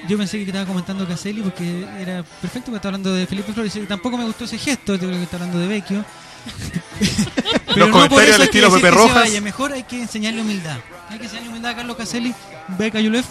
[0.09, 3.73] Yo pensé que estaba comentando Caselli porque era perfecto porque estaba hablando de Felipe Flores.
[3.73, 6.05] Que tampoco me gustó ese gesto, yo creo que está hablando de Vecchio.
[7.67, 9.15] Pero no por comentarios al que estilo Pepe que Rojas.
[9.15, 9.41] vaya.
[9.41, 10.79] Mejor hay que enseñarle humildad.
[11.09, 12.35] Hay que enseñarle humildad a Carlos Caselli.
[12.79, 13.27] Beca Yulef.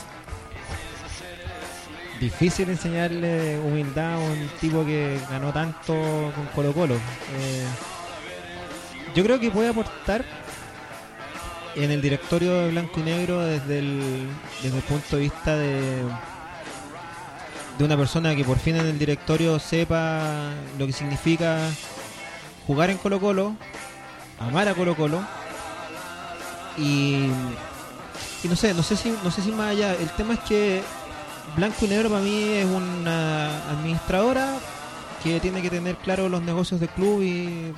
[2.19, 5.93] Difícil enseñarle humildad a un tipo que ganó tanto
[6.35, 6.95] con Colo Colo.
[6.95, 7.65] Eh,
[9.15, 10.25] yo creo que puede aportar
[11.75, 14.27] en el directorio de Blanco y Negro desde el,
[14.61, 16.03] desde el punto de vista de,
[17.77, 21.57] de una persona que por fin en el directorio sepa lo que significa
[22.67, 23.55] jugar en Colo Colo,
[24.39, 25.21] amar a Colo Colo
[26.77, 27.29] y,
[28.43, 29.95] y no sé, no sé si no sé si más allá.
[29.95, 30.83] El tema es que
[31.55, 34.57] Blanco y Negro para mí es una administradora
[35.23, 37.73] que tiene que tener claro los negocios del club y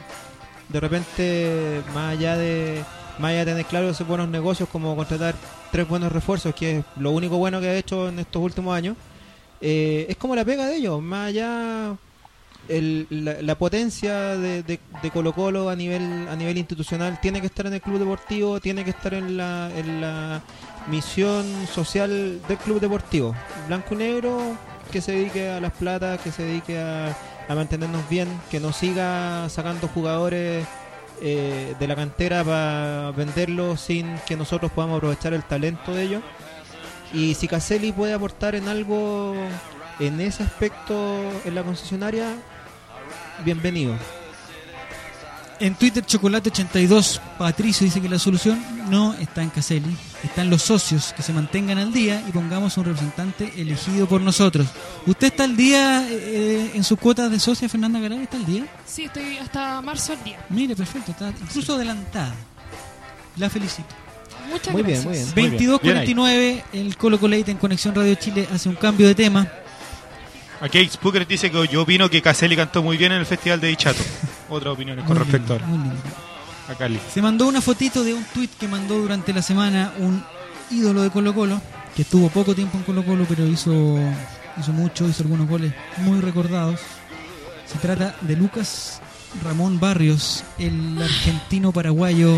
[0.70, 2.84] de repente más allá de
[3.20, 5.36] más allá de tener claro esos buenos negocios como contratar
[5.72, 8.96] tres buenos refuerzos que es lo único bueno que ha hecho en estos últimos años
[9.62, 11.02] eh, es como la pega de ellos.
[11.02, 11.96] Más allá
[12.70, 14.80] el- la, la potencia de, de,
[15.12, 18.84] Colo Colo a nivel a nivel institucional tiene que estar en el club deportivo tiene
[18.84, 20.42] que estar en la,
[20.90, 23.36] misión social del club deportivo.
[23.68, 24.58] Blanco y negro
[24.92, 27.16] que se dedique a las platas que se dedique a,
[27.48, 30.66] a mantenernos bien que no siga sacando jugadores
[31.22, 36.24] eh, de la cantera para venderlos sin que nosotros podamos aprovechar el talento de ellos.
[37.14, 39.36] Y si Caselli puede aportar en algo
[40.00, 42.34] en ese aspecto en la concesionaria
[43.44, 43.96] bienvenido
[45.60, 50.64] En Twitter, Chocolate82, Patricio dice que la solución no está en Caselli, está en los
[50.64, 54.66] socios, que se mantengan al día y pongamos un representante elegido por nosotros.
[55.06, 58.24] ¿Usted está al día eh, en sus cuotas de socia, Fernanda Garay?
[58.24, 58.66] ¿Está al día?
[58.88, 60.44] Sí, estoy hasta marzo al día.
[60.50, 62.34] Mire, perfecto, está incluso adelantada.
[63.38, 63.90] La felicito.
[64.50, 65.36] Muchas Muy bien, gracias.
[65.36, 65.80] muy bien.
[65.80, 69.48] 22.49, el Colo Coleite en Conexión Radio Chile hace un cambio de tema.
[70.62, 73.68] Aquí Spooker dice que yo opino que Caselli cantó muy bien en el Festival de
[73.70, 74.02] Dichato.
[74.50, 76.02] Otras opiniones con Muy respecto lindo, muy lindo.
[76.68, 77.00] a, a Cali.
[77.12, 80.24] Se mandó una fotito de un tweet que mandó durante la semana un
[80.70, 81.60] ídolo de Colo Colo,
[81.96, 83.98] que estuvo poco tiempo en Colo Colo, pero hizo,
[84.60, 86.80] hizo mucho, hizo algunos goles muy recordados.
[87.66, 89.02] Se trata de Lucas
[89.44, 92.38] Ramón Barrios, el argentino paraguayo.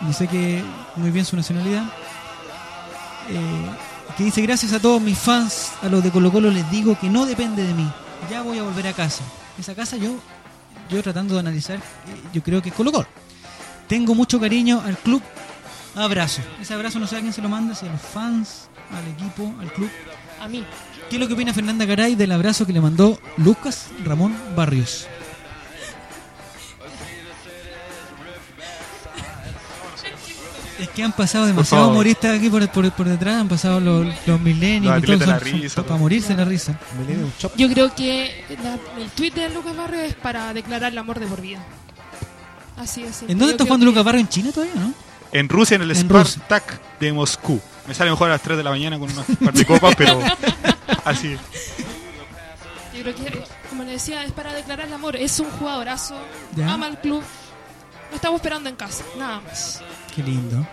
[0.00, 0.62] No sé qué
[0.96, 1.84] muy bien su nacionalidad.
[3.28, 3.70] Eh,
[4.20, 7.08] que dice gracias a todos mis fans, a los de Colo Colo les digo que
[7.08, 7.90] no depende de mí.
[8.30, 9.24] Ya voy a volver a casa.
[9.58, 10.14] Esa casa yo
[10.90, 11.80] yo tratando de analizar, eh,
[12.30, 13.06] yo creo que es Colo Colo.
[13.88, 15.22] Tengo mucho cariño al club.
[15.94, 16.42] Abrazo.
[16.60, 19.54] Ese abrazo no sé a quién se lo manda, si a los fans, al equipo,
[19.58, 19.88] al club.
[20.38, 20.66] A mí.
[21.08, 25.06] ¿Qué es lo que opina Fernanda Garay del abrazo que le mandó Lucas Ramón Barrios?
[30.80, 34.40] Es que han pasado demasiados humoristas aquí por, por, por detrás, han pasado los, los
[34.40, 35.18] millennials y todo
[35.68, 36.78] son para morirse la risa.
[37.56, 41.26] Yo creo que la- el tweet de Lucas Barrio es para declarar el amor de
[41.26, 41.58] por vida.
[42.78, 43.22] Así es.
[43.28, 44.20] ¿En dónde está jugando Lucas Barrio?
[44.22, 44.94] ¿En China todavía, no?
[45.32, 46.42] En Rusia, en el En Rusia.
[46.42, 47.60] Spartak de Moscú.
[47.86, 50.20] Me sale mejor a las 3 de la mañana con una par de copas, pero
[51.04, 51.36] así.
[52.94, 55.16] Yo creo que, como le decía, es para declarar el amor.
[55.16, 56.16] Es un jugadorazo,
[56.56, 56.72] Ya.
[56.72, 57.22] ama al club.
[58.10, 59.82] Lo estamos esperando en casa, nada más.
[60.14, 60.66] Qué lindo.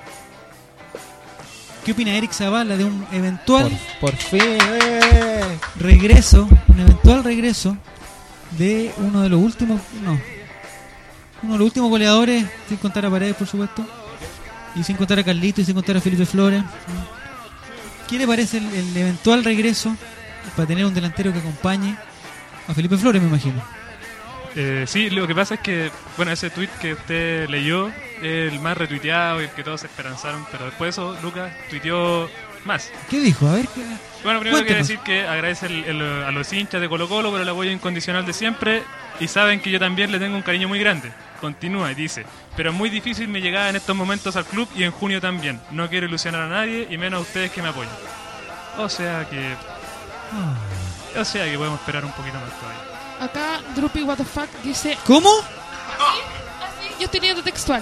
[1.85, 3.71] ¿Qué opina Eric Zavala de un eventual
[4.01, 5.57] Por fin, eh.
[5.79, 7.77] regreso, un eventual regreso
[8.57, 10.19] de uno de los últimos, no,
[11.43, 13.85] uno de los últimos goleadores, sin contar a Paredes, por supuesto,
[14.75, 16.63] y sin contar a Carlito y sin contar a Felipe Flores?
[18.09, 19.95] ¿Qué le parece el, el eventual regreso
[20.55, 21.95] para tener un delantero que acompañe
[22.67, 23.61] a Felipe Flores, me imagino?
[24.55, 27.91] Eh, sí, lo que pasa es que, bueno, ese tweet que usted leyó
[28.21, 32.29] el más retuiteado y el que todos se esperanzaron, pero después de eso Lucas tuiteó
[32.65, 32.91] más.
[33.09, 33.47] ¿Qué dijo?
[33.47, 33.81] A ver, ¿qué-
[34.23, 37.39] Bueno, primero quiero decir que agradece el- el- a los hinchas de Colo Colo por
[37.39, 38.83] el apoyo incondicional de siempre
[39.19, 41.11] y saben que yo también le tengo un cariño muy grande.
[41.39, 44.83] Continúa y dice, pero es muy difícil mi llegada en estos momentos al club y
[44.83, 45.61] en junio también.
[45.71, 47.93] No quiero ilusionar a nadie y menos a ustedes que me apoyan.
[48.79, 49.53] O sea que...
[51.19, 52.81] O sea que podemos esperar un poquito más todavía.
[53.21, 54.97] Acá, Droopy What the Fuck dice.
[55.05, 55.29] ¿Cómo?
[56.99, 57.81] Yo estoy leyendo textual.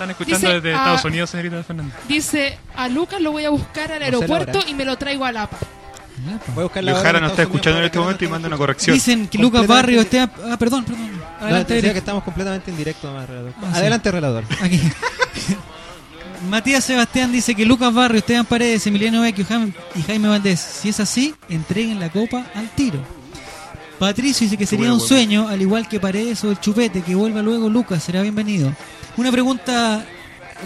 [0.00, 1.94] Están escuchando Dice, desde ah, Estados Unidos, señorita Fernández.
[2.08, 4.70] Dice: A Lucas lo voy a buscar al No sé aeropuerto hora.
[4.70, 5.58] y me lo traigo a Lapa.
[6.54, 8.94] Voy a buscar la Jara nos está escuchando en este momento y manda una corrección.
[8.94, 10.20] Dicen que Lucas Barrio esté...
[10.20, 11.18] Ah, perdón, perdón.
[11.18, 11.92] No, Adelante, Eric.
[11.92, 13.52] que estamos completamente en directo, más relator.
[13.58, 13.78] Ah, sí.
[13.78, 14.44] Adelante, relator.
[14.62, 14.80] Aquí.
[16.48, 19.44] Matías Sebastián dice que Lucas Barrio, Esteban Paredes, Emiliano Vecchio
[19.94, 23.00] y Jaime Valdés, si es así, entreguen la copa al tiro.
[23.98, 27.42] Patricio dice que sería un sueño, al igual que Paredes o el Chupete, que vuelva
[27.42, 28.74] luego Lucas, será bienvenido.
[29.20, 30.02] Una pregunta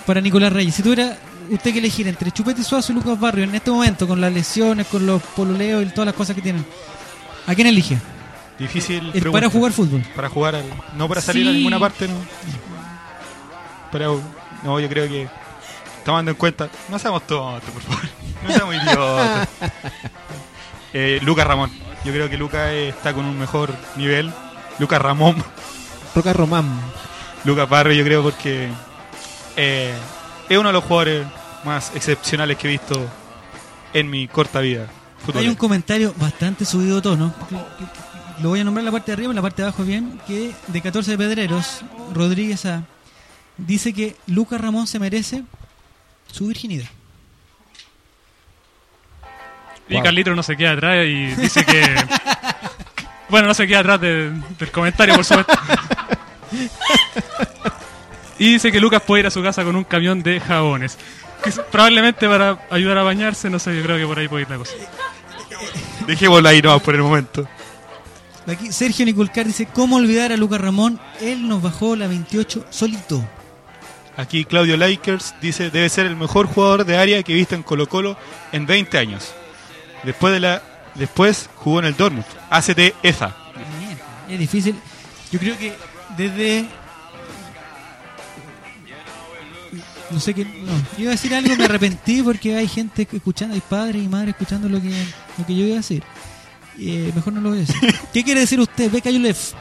[0.07, 0.75] para Nicolás Reyes.
[0.77, 1.17] Si tuviera
[1.51, 4.87] usted que elegir entre Chupete Suazo y Lucas Barrio en este momento, con las lesiones,
[4.87, 6.65] con los pololeos y todas las cosas que tienen,
[7.49, 7.99] ¿a quién elige?
[8.57, 9.11] Difícil.
[9.11, 9.33] Pregunta.
[9.33, 10.03] para jugar fútbol.
[10.15, 10.65] Para jugar, al-
[10.97, 12.15] no para salir a ninguna parte, no.
[13.91, 14.21] Pero,
[14.63, 15.29] no, yo creo que,
[16.05, 18.05] tomando en cuenta, no seamos tontos, por favor.
[18.47, 19.49] No seamos idiotas.
[20.93, 21.73] Eh, Lucas Ramón.
[22.05, 24.33] Yo creo que Lucas está con un mejor nivel.
[24.79, 25.43] Lucas Ramón.
[26.15, 26.69] Roca Román.
[27.45, 28.69] Lucas Barrio, yo creo, porque
[29.57, 29.95] eh,
[30.49, 31.27] es uno de los jugadores
[31.65, 33.07] más excepcionales que he visto
[33.93, 34.87] en mi corta vida.
[35.35, 37.35] Hay un comentario bastante subido de tono.
[38.43, 40.21] Lo voy a nombrar en la parte de arriba, en la parte de abajo bien,
[40.27, 41.83] que de 14 pedreros,
[42.13, 42.83] Rodríguez A.
[43.57, 45.45] Dice que Lucas Ramón se merece
[46.31, 46.89] su virginidad.
[49.89, 50.03] Y Wow.
[50.03, 51.95] Carlito no se queda atrás y dice que...
[53.29, 55.53] bueno, no se queda atrás de- del comentario, por supuesto.
[58.39, 60.99] y dice que Lucas puede ir a su casa con un camión de jabones.
[61.43, 64.43] Que es- probablemente para ayudar a bañarse, no sé, yo creo que por ahí puede
[64.43, 64.73] ir la cosa.
[66.07, 67.47] Dejémoslo ahí nomás por el momento.
[68.47, 71.01] Aquí Sergio Nicolcar dice, ¿cómo olvidar a Lucas Ramón?
[71.21, 73.25] Él nos bajó la 28 solito.
[74.17, 77.63] Aquí Claudio Lakers dice, debe ser el mejor jugador de área que he visto en
[77.63, 78.17] Colo Colo
[78.53, 79.33] en 20 años.
[80.05, 80.63] Después de la
[80.95, 82.25] después jugó en el Dortmund.
[82.51, 83.35] ACT EFA.
[84.29, 84.77] Es difícil.
[85.33, 85.73] Yo creo que
[86.17, 86.67] desde...
[90.11, 90.45] No sé qué...
[90.45, 94.31] No, iba a decir algo, me arrepentí porque hay gente escuchando, hay padres y madres
[94.31, 94.91] escuchando lo que,
[95.39, 96.03] lo que yo iba a decir.
[96.79, 97.95] Eh, mejor no lo voy a decir.
[98.13, 99.53] ¿Qué quiere decir usted, Beca Yulef?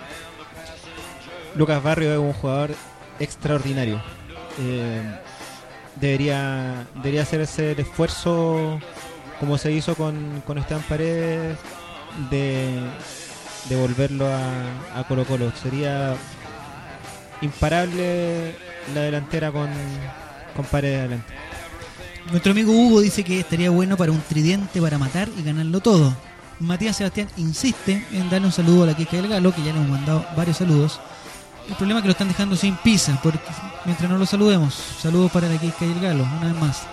[1.56, 2.76] Lucas Barrio es un jugador
[3.20, 4.02] extraordinario.
[4.60, 5.02] Eh,
[5.96, 8.80] debería, debería hacerse el esfuerzo
[9.40, 11.58] como se hizo con, con Esteban Paredes
[12.30, 12.80] de,
[13.70, 15.52] de volverlo a, a Colo Colo.
[15.62, 16.16] Sería
[17.42, 18.56] imparable
[18.94, 19.70] la delantera con,
[20.56, 21.34] con Paredes adelante.
[22.32, 26.16] Nuestro amigo Hugo dice que estaría bueno para un tridente para matar y ganarlo todo.
[26.60, 29.80] Matías Sebastián insiste en darle un saludo a la Kika del Galo, que ya le
[29.80, 31.00] hemos mandado varios saludos.
[31.68, 33.40] El problema es que lo están dejando sin pizza, porque
[33.86, 36.84] mientras no lo saludemos, saludos para la Kika y el Galo, una vez más.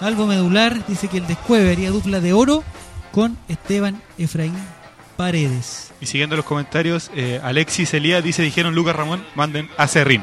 [0.00, 2.62] Algo medular dice que el descueve haría dupla de oro
[3.12, 4.54] con Esteban Efraín
[5.16, 5.92] Paredes.
[6.00, 10.22] Y siguiendo los comentarios, eh, Alexis Elías dice, dijeron Lucas Ramón, manden a Serrín.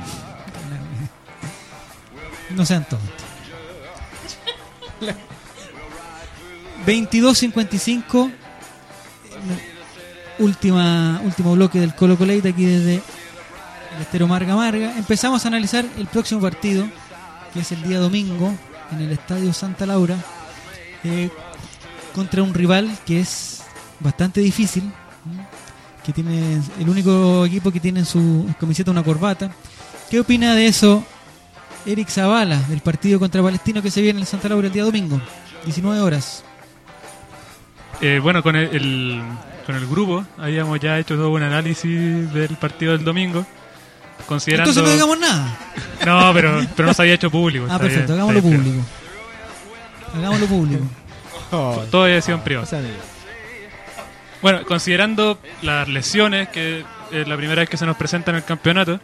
[2.56, 3.10] No sean tontos.
[6.86, 8.34] 22.55 eh,
[10.40, 14.98] última último bloque del Colo Colate aquí desde el Estero Marga Marga.
[14.98, 16.88] Empezamos a analizar el próximo partido,
[17.54, 18.54] que es el día domingo
[18.92, 20.18] en el Estadio Santa Laura,
[21.04, 21.30] eh,
[22.14, 23.62] contra un rival que es
[24.00, 24.92] bastante difícil,
[26.04, 29.52] que tiene el único equipo que tiene en su camiseta una corbata.
[30.10, 31.06] ¿Qué opina de eso
[31.86, 35.20] Eric Zavala del partido contra Palestino que se viene en Santa Laura el día domingo,
[35.66, 36.44] 19 horas.
[38.02, 39.22] Eh, bueno, con el, el-
[39.66, 43.46] con el grupo habíamos ya hecho todo un análisis del partido del domingo.
[44.28, 44.70] Considerando...
[44.72, 45.58] Entonces no digamos nada.
[46.06, 47.66] No, pero, pero no se había hecho público.
[47.70, 48.86] Ah, perfecto, bien, hagámoslo público.
[50.16, 50.84] Hagámoslo público.
[51.50, 51.86] privado.
[51.92, 52.68] Todo había sido en privado.
[54.42, 58.44] Bueno, considerando las lesiones, que es la primera vez que se nos presenta en el
[58.44, 59.00] campeonato,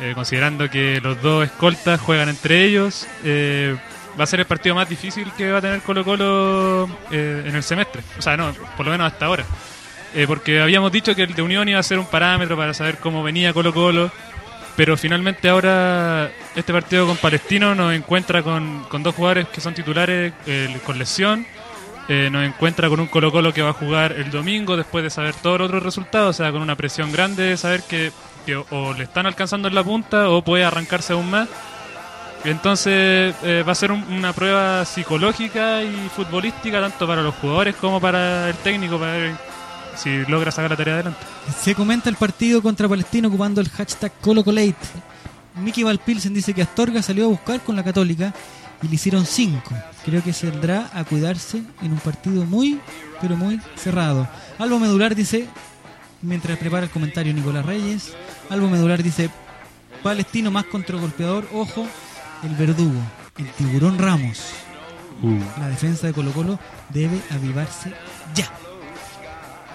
[0.00, 3.76] eh, considerando que los dos escoltas juegan entre ellos, eh,
[4.18, 7.54] va a ser el partido más difícil que va a tener Colo Colo eh, en
[7.54, 8.02] el semestre.
[8.18, 9.44] O sea, no, por lo menos hasta ahora.
[10.14, 12.98] Eh, porque habíamos dicho que el de Unión iba a ser un parámetro para saber
[12.98, 14.10] cómo venía Colo Colo,
[14.76, 19.74] pero finalmente ahora este partido con Palestino nos encuentra con, con dos jugadores que son
[19.74, 20.32] titulares
[20.84, 21.46] con lesión.
[22.08, 25.34] Nos encuentra con un Colo Colo que va a jugar el domingo después de saber
[25.34, 28.12] todos los otros resultados, o sea, con una presión grande de saber que,
[28.46, 31.48] que o, le están alcanzando en la punta o puede arrancarse aún más.
[32.44, 37.74] Entonces eh, va a ser un- una prueba psicológica y futbolística tanto para los jugadores
[37.76, 39.34] como para el técnico para ver
[39.96, 41.18] si logra sacar la tarea adelante.
[41.60, 44.76] Se comenta el partido contra Palestino ocupando el hashtag ColoColate.
[45.56, 48.32] Mickey Valpilsen dice que Astorga salió a buscar con la Católica
[48.82, 49.62] y le hicieron 5.
[50.04, 52.78] Creo que saldrá a cuidarse en un partido muy,
[53.20, 54.28] pero muy cerrado.
[54.58, 55.48] Albo Medular dice,
[56.20, 58.12] mientras prepara el comentario Nicolás Reyes,
[58.50, 59.30] Albo Medular dice,
[60.02, 61.86] Palestino más contragolpeador, ojo,
[62.44, 63.00] el verdugo,
[63.38, 64.52] el tiburón Ramos.
[65.58, 66.58] La defensa de Colo Colo
[66.90, 67.92] debe avivarse
[68.34, 68.48] ya.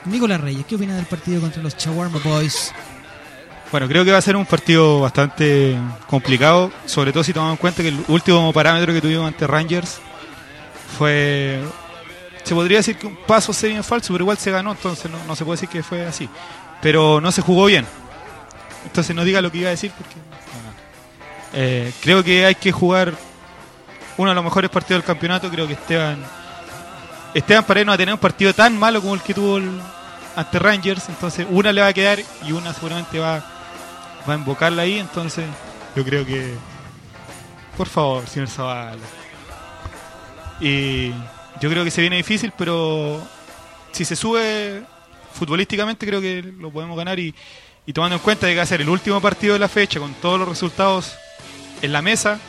[0.06, 2.72] Nicolás Reyes, ¿qué opina del partido contra los Chawarma Boys?
[3.72, 7.62] Bueno, creo que va a ser un partido bastante complicado, sobre todo si tomamos en
[7.62, 10.00] cuenta que el último parámetro que tuvimos ante Rangers
[10.98, 11.62] fue,
[12.44, 15.36] se podría decir que un paso en falso, pero igual se ganó, entonces no, no
[15.36, 16.30] se puede decir que fue así.
[16.82, 17.86] Pero no se jugó bien.
[18.86, 20.16] Entonces no diga lo que iba a decir porque...
[21.54, 23.14] Eh, creo que hay que jugar
[24.18, 26.24] uno de los mejores partidos del campeonato, creo que Esteban...
[27.34, 29.82] Esteban Paredes no va a tener un partido tan malo como el que tuvo el-
[30.36, 33.44] ante Rangers, entonces una le va a quedar y una seguramente va,
[34.30, 35.46] va a invocarla ahí, entonces
[35.96, 36.56] yo creo que
[37.78, 38.98] por favor, señor Zavala.
[40.60, 41.10] Y
[41.60, 43.22] yo creo que se viene difícil, pero
[43.92, 44.84] si se sube
[45.34, 47.20] futbolísticamente creo que lo podemos ganar.
[47.20, 47.34] Y,
[47.86, 50.00] y tomando en cuenta de que va a ser el último partido de la fecha
[50.00, 51.14] con todos los resultados
[51.82, 52.40] en la mesa,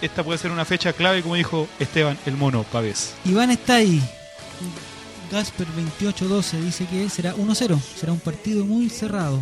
[0.00, 3.14] esta puede ser una fecha clave como dijo Esteban el Mono Pavés.
[3.24, 4.00] Iván está ahí.
[5.30, 7.78] Gasper 2812 dice que será 1-0.
[7.98, 9.40] Será un partido muy cerrado.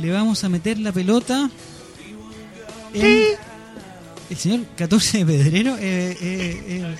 [0.00, 1.50] Le vamos a meter la pelota.
[2.94, 3.36] en-
[4.30, 5.76] El señor 14 de Pedrero.
[5.76, 6.96] Eh, eh, eh,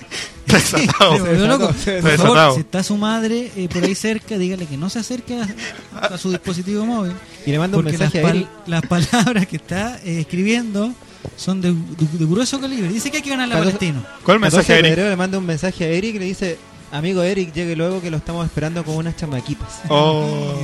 [0.53, 1.17] desatado.
[1.47, 1.67] loco.
[1.67, 2.53] Por favor, desatado.
[2.55, 6.17] si está su madre eh, por ahí cerca, dígale que no se acerque a, a
[6.17, 7.13] su dispositivo móvil.
[7.45, 8.47] Y le manda un porque mensaje las, a Eric.
[8.67, 10.93] las palabras que está eh, escribiendo
[11.37, 12.89] son de, de- de grueso calibre.
[12.89, 14.05] Dice que hay que ganar la Catorce- Palestino.
[14.23, 15.09] ¿Cuál mensaje, 14 de Eric?
[15.09, 16.57] le manda un mensaje a Eric y le dice,
[16.91, 19.81] amigo Eric, llegue luego que lo estamos esperando con unas chamaquitas.
[19.89, 20.55] Oh.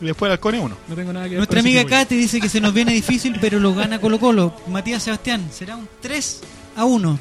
[0.00, 0.76] Y después el halcón es uno.
[0.86, 3.58] No tengo nada que ver Nuestra amiga Katy dice que se nos viene difícil, pero
[3.58, 4.54] lo gana Colo Colo.
[4.68, 6.40] Matías Sebastián, será un 3
[6.76, 7.18] a 1.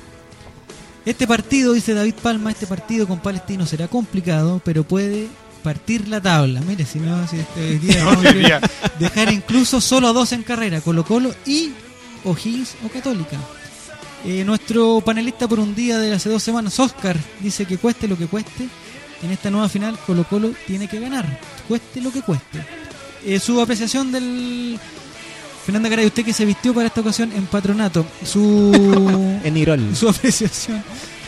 [1.07, 5.29] Este partido, dice David Palma, este partido con Palestino será complicado, pero puede
[5.63, 6.59] partir la tabla.
[6.67, 8.21] Mire, si no, si este día No,
[8.99, 11.71] dejar incluso solo a dos en carrera, Colo Colo y
[12.25, 13.37] O'Higgins o Católica.
[14.25, 18.17] Eh, nuestro panelista por un día de hace dos semanas, Oscar, dice que cueste lo
[18.17, 18.67] que cueste,
[19.23, 21.39] en esta nueva final Colo Colo tiene que ganar,
[21.69, 22.65] cueste lo que cueste.
[23.23, 24.77] Eh, su apreciación del...
[25.67, 28.71] Fernanda Caray, usted que se vistió para esta ocasión en patronato, su...
[29.43, 29.93] en Nirol.
[29.93, 30.81] Su apreciación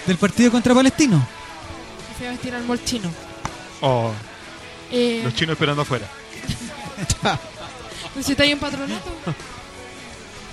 [0.07, 1.17] del partido contra Palestino.
[1.17, 3.11] Me fui a vestir al mall chino.
[3.81, 4.13] Oh,
[4.93, 6.07] Eh, los chinos esperando afuera.
[8.15, 9.09] ¿Necesitáis un patronato?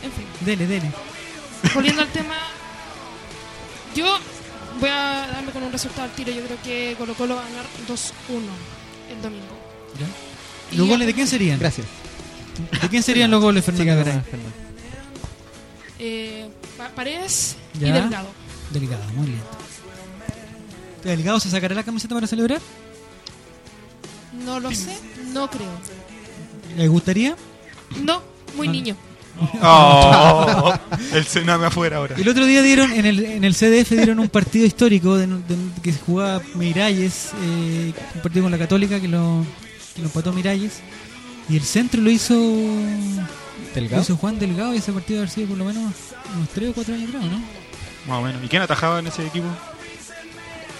[0.02, 0.90] En fin, Dele, dele.
[1.72, 2.34] volviendo al tema,
[3.94, 4.18] yo
[4.80, 6.32] voy a darme con un resultado al tiro.
[6.32, 9.56] Yo creo que Colo Colo va a ganar 2-1 el domingo.
[10.72, 11.60] ¿Los goles de quién serían?
[11.60, 11.86] Gracias.
[12.82, 14.24] ¿De quién serían los goles, nomás, Fernanda.
[15.98, 17.88] Eh, Pa- Paredes Ya.
[17.88, 18.28] y Delgado.
[18.70, 19.44] Delgado, muy lindo.
[21.04, 22.60] ¿Delgado se sacará la camiseta para celebrar?
[24.44, 24.96] No lo sé,
[25.32, 25.70] no creo.
[26.76, 27.36] ¿Le gustaría?
[28.02, 28.22] No,
[28.56, 28.72] muy Ah.
[28.72, 28.96] niño.
[29.62, 30.72] Oh,
[31.12, 32.16] el cename afuera ahora.
[32.16, 35.80] El otro día dieron, en el, en el CDF dieron un partido histórico de, de-
[35.82, 39.44] que se jugaba Miralles, eh, un partido con la Católica que lo,
[39.94, 40.80] que lo empató Miralles.
[41.48, 45.58] Y el centro lo hizo, lo hizo Juan Delgado y ese partido haber sido por
[45.58, 45.92] lo menos
[46.34, 47.38] unos 3 o 4 años atrás, ¿no?
[48.08, 48.44] Más o menos.
[48.44, 49.46] ¿Y quién atajaba en ese equipo?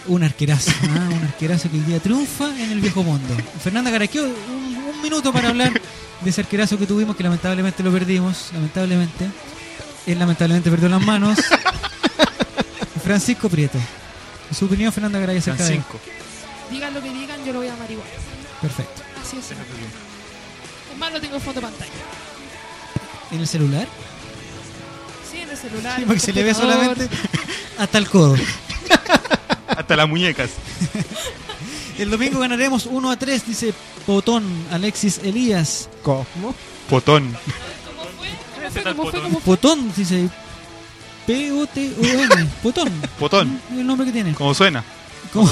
[0.06, 1.08] Un arquerazo, ¿ah?
[1.12, 3.36] un arquerazo que hoy día triunfa en el viejo mundo.
[3.62, 5.80] Fernanda Caraqueo, un, un minuto para hablar
[6.20, 9.28] de ese arquerazo que tuvimos, que lamentablemente lo perdimos, lamentablemente.
[10.06, 11.38] Él lamentablemente perdió las manos.
[13.04, 13.78] Francisco Prieto.
[14.56, 16.00] Su opinión, Fernanda Garay, acerca de Francisco.
[16.70, 18.08] Digan lo que digan, yo lo voy a amar igual.
[18.60, 19.02] Perfecto.
[19.22, 19.46] Así es.
[20.98, 21.90] Más, lo tengo en fondo pantalla.
[23.30, 23.86] ¿En el celular?
[25.30, 25.98] Sí, en el celular.
[25.98, 27.08] Sí, porque se le ve solamente
[27.78, 28.36] hasta el codo.
[29.68, 30.50] Hasta las muñecas.
[31.98, 33.74] El domingo ganaremos 1 a 3, dice
[34.06, 35.88] Potón, Alexis Elías.
[36.02, 36.54] ¿Cómo?
[36.88, 37.36] Potón.
[37.86, 38.08] ¿Cómo
[38.72, 38.82] fue?
[38.82, 39.20] ¿Cómo fue?
[39.20, 39.56] ¿Cómo fue?
[39.56, 40.28] Potón, dice
[41.26, 42.46] P-O-T-O-N.
[42.62, 42.90] Potón.
[43.18, 43.60] Potón.
[43.70, 44.34] El nombre que tiene.
[44.34, 44.84] Como suena.
[45.32, 45.50] ¿Cómo,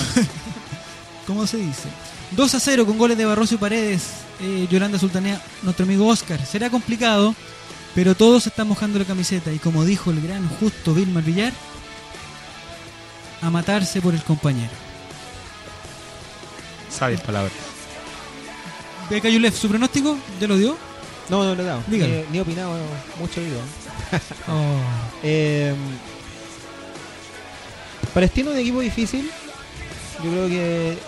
[1.26, 1.88] cómo se dice?
[2.30, 4.02] 2 a 0 con goles de Barroso y Paredes.
[4.40, 6.44] Eh, Yolanda Sultanea, nuestro amigo Oscar.
[6.44, 7.34] Será complicado,
[7.94, 9.52] pero todos están mojando la camiseta.
[9.52, 11.52] Y como dijo el gran justo Vilmar Villar,
[13.42, 14.72] a matarse por el compañero.
[16.90, 17.52] Sabias palabras.
[19.10, 20.16] Beca Yulef, ¿su pronóstico?
[20.40, 20.76] ¿Ya lo dio?
[21.28, 21.82] No, no le he dado.
[21.88, 22.76] Ni, ni he opinado
[23.18, 23.60] mucho digo.
[24.48, 24.80] Oh.
[25.26, 25.74] Eh,
[28.12, 29.30] Palestino es un equipo difícil.
[30.22, 30.98] Yo creo que,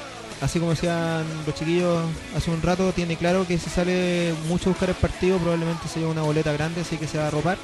[0.41, 2.05] así como decían los chiquillos
[2.37, 6.01] hace un rato, tiene claro que si sale mucho a buscar el partido, probablemente se
[6.01, 7.59] lleva una boleta grande, así que se va a arropar.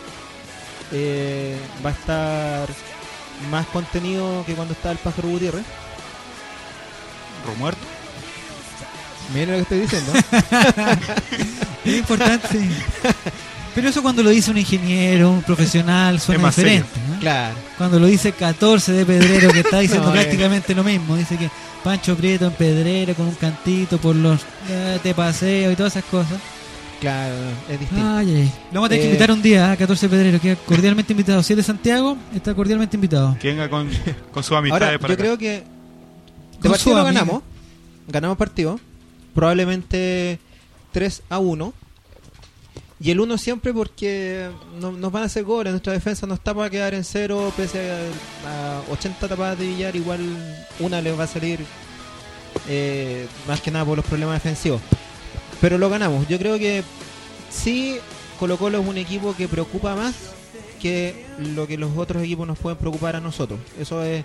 [0.93, 2.69] Eh, va a estar
[3.51, 5.65] más contenido que cuando está el pájaro Gutiérrez.
[7.47, 7.81] Romuerto.
[9.33, 10.13] Miren lo que estoy diciendo.
[11.85, 12.71] Es importante.
[13.75, 17.01] Pero eso cuando lo dice un ingeniero, un profesional, suena diferente.
[17.09, 17.19] ¿no?
[17.21, 17.55] Claro.
[17.79, 20.21] Cuando lo dice 14 de Pedrero, que está diciendo No, eh.
[20.21, 21.17] prácticamente lo mismo.
[21.17, 21.51] Dice que
[21.85, 26.09] Pancho Prieto en Pedrero con un cantito por los eh, te paseo y todas esas
[26.11, 26.39] cosas.
[27.01, 27.35] Claro,
[27.69, 28.05] es distinto.
[28.07, 28.53] Ay, ay.
[28.71, 31.13] Lo vamos a tener que Eh, invitar un día a 14 de Pedrero, queda cordialmente
[31.13, 31.43] invitado.
[31.43, 33.37] Si es de Santiago, está cordialmente invitado.
[33.41, 33.91] Que venga con,
[34.33, 35.23] con sus amistades Ahora, para yo acá.
[35.23, 35.65] creo que de
[36.61, 37.43] Con partido lo ganamos.
[38.07, 38.79] Ganamos partido.
[39.35, 40.39] Probablemente
[40.93, 41.73] 3 a 1.
[43.03, 44.49] Y el 1 siempre porque
[44.81, 45.73] no- nos van a hacer goles.
[45.73, 47.53] Nuestra defensa no está para quedar en cero.
[47.57, 47.91] Pese
[48.47, 50.21] a, a 80 tapadas de billar, igual
[50.79, 51.61] una le va a salir
[52.69, 54.81] eh, más que nada por los problemas defensivos.
[55.61, 56.29] Pero lo ganamos.
[56.29, 56.83] Yo creo que
[57.51, 57.97] sí,
[58.39, 60.15] Colo Colo es un equipo que preocupa más
[60.81, 63.59] que lo que los otros equipos nos pueden preocupar a nosotros.
[63.81, 64.25] Eso es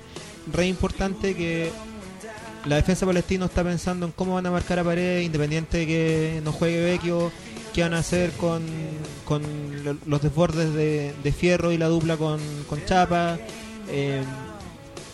[0.51, 1.71] re importante que
[2.65, 6.41] la defensa palestina está pensando en cómo van a marcar a pared, independiente de que
[6.43, 7.31] no juegue Vecchio,
[7.77, 8.63] qué van a hacer con,
[9.23, 9.43] con
[9.83, 13.37] lo- los desbordes de, Fierro y la dupla con, con Chapa.
[13.87, 14.23] eh,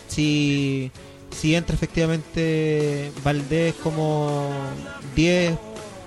[0.08, 0.90] si,
[1.30, 4.48] si entra efectivamente Valdés como
[5.14, 5.54] 10,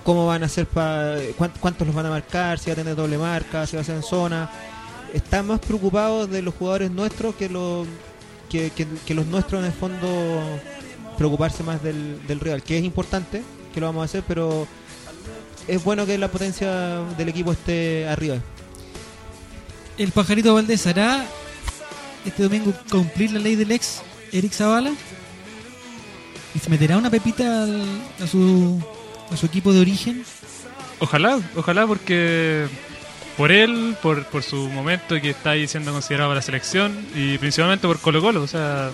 [0.02, 1.16] cómo van a hacer para
[1.60, 3.94] cuántos los van a marcar, si va a tener doble marca, si va a ser
[3.94, 4.50] en zona.
[5.14, 7.86] Están más preocupados de los jugadores nuestros que los
[8.50, 10.08] que, que- que los nuestros en el fondo
[11.16, 13.42] preocuparse más del, del rival, que es importante,
[13.72, 14.66] que lo vamos a hacer, pero
[15.68, 18.36] es bueno que la potencia del equipo esté arriba.
[19.96, 21.24] ¿El pajarito Valdés hará
[22.24, 24.02] este domingo cumplir la ley del ex
[24.32, 24.92] Eric Zavala?
[26.54, 28.80] ¿Y se meterá una pepita al- a, su,
[29.30, 30.24] a su equipo de origen?
[31.00, 32.66] Ojalá, ojalá porque
[33.36, 37.06] por él, por, por su momento y que está ahí siendo considerado para la selección
[37.14, 38.90] y principalmente por Colo Colo, o sea,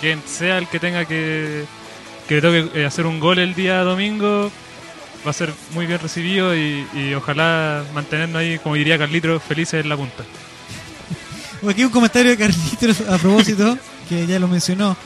[0.00, 1.64] quien sea el que tenga que,
[2.28, 4.50] que le toque eh, hacer un gol el día domingo
[5.26, 9.82] va a ser muy bien recibido y, y ojalá mantenernos ahí, como diría Carlitos, felices
[9.82, 10.24] en la punta.
[11.68, 13.76] Aquí un comentario de Carlitos a propósito,
[14.08, 14.96] que ya lo mencionó.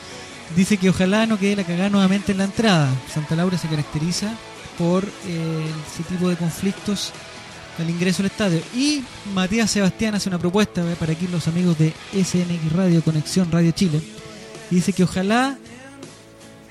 [0.55, 2.89] Dice que ojalá no quede la cagada nuevamente en la entrada.
[3.11, 4.35] Santa Laura se caracteriza
[4.77, 7.11] por eh, ese tipo de conflictos
[7.79, 8.61] al ingreso al estadio.
[8.75, 9.03] Y
[9.33, 13.71] Matías Sebastián hace una propuesta eh, para aquí los amigos de SNX Radio, Conexión Radio
[13.71, 13.99] Chile.
[14.69, 15.57] Dice que ojalá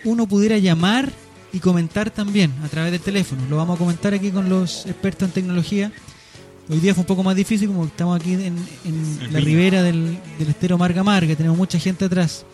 [0.05, 1.11] uno pudiera llamar
[1.53, 3.43] y comentar también a través del teléfono.
[3.49, 5.93] Lo vamos a comentar aquí con los expertos en tecnología.
[6.71, 8.57] Hoy día fue un poco más difícil como estamos aquí en,
[9.31, 12.45] la ribera del, del estero Marga Marga, tenemos mucha gente atrás.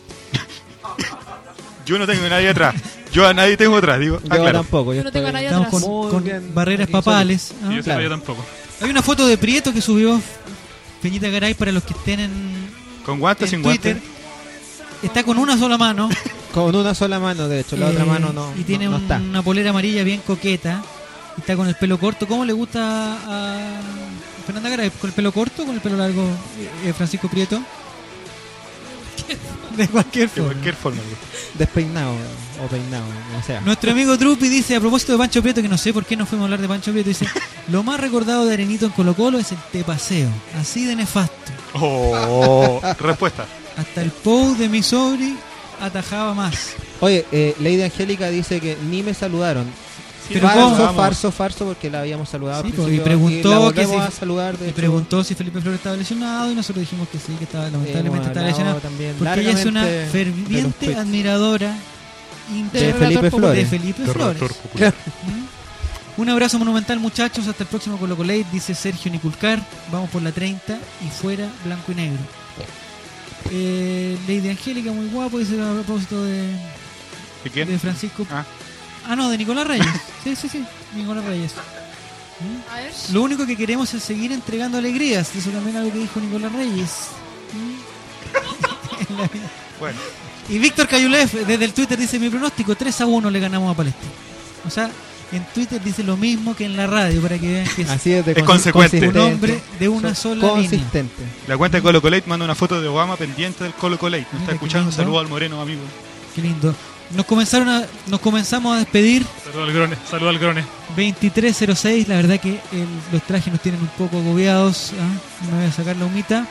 [1.86, 2.74] Yo no tengo a nadie atrás.
[3.12, 4.18] Yo a nadie tengo atrás, digo.
[4.20, 4.58] Yo Ah, claro.
[4.60, 5.82] tampoco, yo Yo no tengo a nadie Estamos atrás.
[5.82, 7.54] con, Muy con bien, barreras papales.
[7.64, 7.72] ¿ah?
[7.74, 8.02] Yo, Claro.
[8.02, 8.44] yo tampoco.
[8.80, 10.20] Hay una foto de Prieto que subió
[11.00, 12.30] Peñita Garay para los que estén en,
[13.06, 13.94] ¿Con guantes en sin guantes?
[13.96, 14.02] Twitter.
[15.02, 16.08] Está con una sola mano.
[16.52, 18.96] Con una sola mano, de hecho, la eh, otra mano no, Y tiene no- no
[18.96, 19.16] un- está.
[19.16, 20.82] una polera amarilla bien coqueta.
[21.36, 22.26] y Está con el pelo corto.
[22.26, 23.80] ¿Cómo le gusta a
[24.46, 24.90] Fernanda Garay?
[24.90, 26.24] ¿Con el pelo corto o con el pelo largo
[26.84, 27.60] eh, Francisco Prieto?
[29.76, 30.52] De cualquier De forma.
[30.52, 31.00] cualquier forma.
[31.54, 32.14] Despeinado
[32.64, 33.04] o peinado,
[33.38, 33.60] o sea.
[33.60, 36.26] Nuestro amigo Trupi dice, a propósito de Pancho Prieto, que no sé por qué no
[36.26, 37.26] fuimos a hablar de Pancho Prieto, dice,
[37.68, 40.28] lo más recordado de Arenito en Colo Colo es el te paseo,
[40.58, 41.52] así de nefasto.
[41.74, 43.46] Oh, respuesta.
[43.76, 45.36] Hasta el Pou de Missouri
[45.80, 46.70] atajaba más.
[47.00, 49.66] Oye, eh, Lady Angélica dice que ni me saludaron.
[50.30, 50.94] Pero falso, ¿cómo?
[50.94, 52.62] farso, farso, porque la habíamos saludado.
[52.62, 54.58] Sí, al pues, y preguntó la que si- a saludar.
[54.58, 57.70] de y preguntó si Felipe Flores estaba lesionado y nosotros dijimos que sí, que estaba
[57.70, 58.78] lamentablemente estaba lesionado.
[58.80, 61.74] también Porque ella es una ferviente admiradora
[62.74, 63.56] De Felipe Flores.
[63.70, 64.42] de Felipe Flores.
[64.74, 66.20] ¿Mm?
[66.20, 69.60] Un abrazo monumental muchachos, hasta el próximo Colo Colate, dice Sergio Niculcar,
[69.90, 70.76] vamos por la 30
[71.06, 72.18] y fuera blanco y negro.
[73.50, 76.52] Eh, Lady Angélica, muy guapo, dice a propósito de,
[77.44, 77.68] ¿De quién?
[77.68, 78.26] de Francisco.
[78.30, 78.44] Ah.
[79.06, 79.86] Ah, no, de Nicolás Reyes.
[80.24, 80.64] sí, sí, sí,
[80.94, 81.52] Nicolás Reyes.
[81.52, 82.72] ¿Mm?
[82.72, 82.92] A ver.
[83.12, 85.34] Lo único que queremos es seguir entregando alegrías.
[85.34, 86.90] Eso también es algo que dijo Nicolás Reyes.
[89.78, 89.98] Bueno.
[90.48, 93.76] Y Víctor Cayulev desde el Twitter dice mi pronóstico 3 a 1 le ganamos a
[93.76, 94.10] Palestina.
[94.66, 94.90] O sea,
[95.32, 98.12] en Twitter dice lo mismo que en la radio para que vean que es, Así
[98.12, 99.08] es de Es consecuente.
[99.08, 100.70] un hombre de una Son sola línea.
[100.70, 101.22] Consistente.
[101.46, 104.22] La cuenta de Colo Colate manda una foto de Obama pendiente del Colo Colate.
[104.24, 104.90] Nos Mira está escuchando.
[104.92, 105.80] Saludos al Moreno, amigo.
[106.34, 106.74] Qué lindo.
[107.14, 109.96] Nos comenzaron a, nos comenzamos a despedir Saludos al Grone.
[110.10, 110.64] Saludos al Grone.
[110.96, 114.92] 2306, la verdad que el- los trajes nos tienen un poco agobiados.
[115.46, 116.46] No me voy a sacar la humita.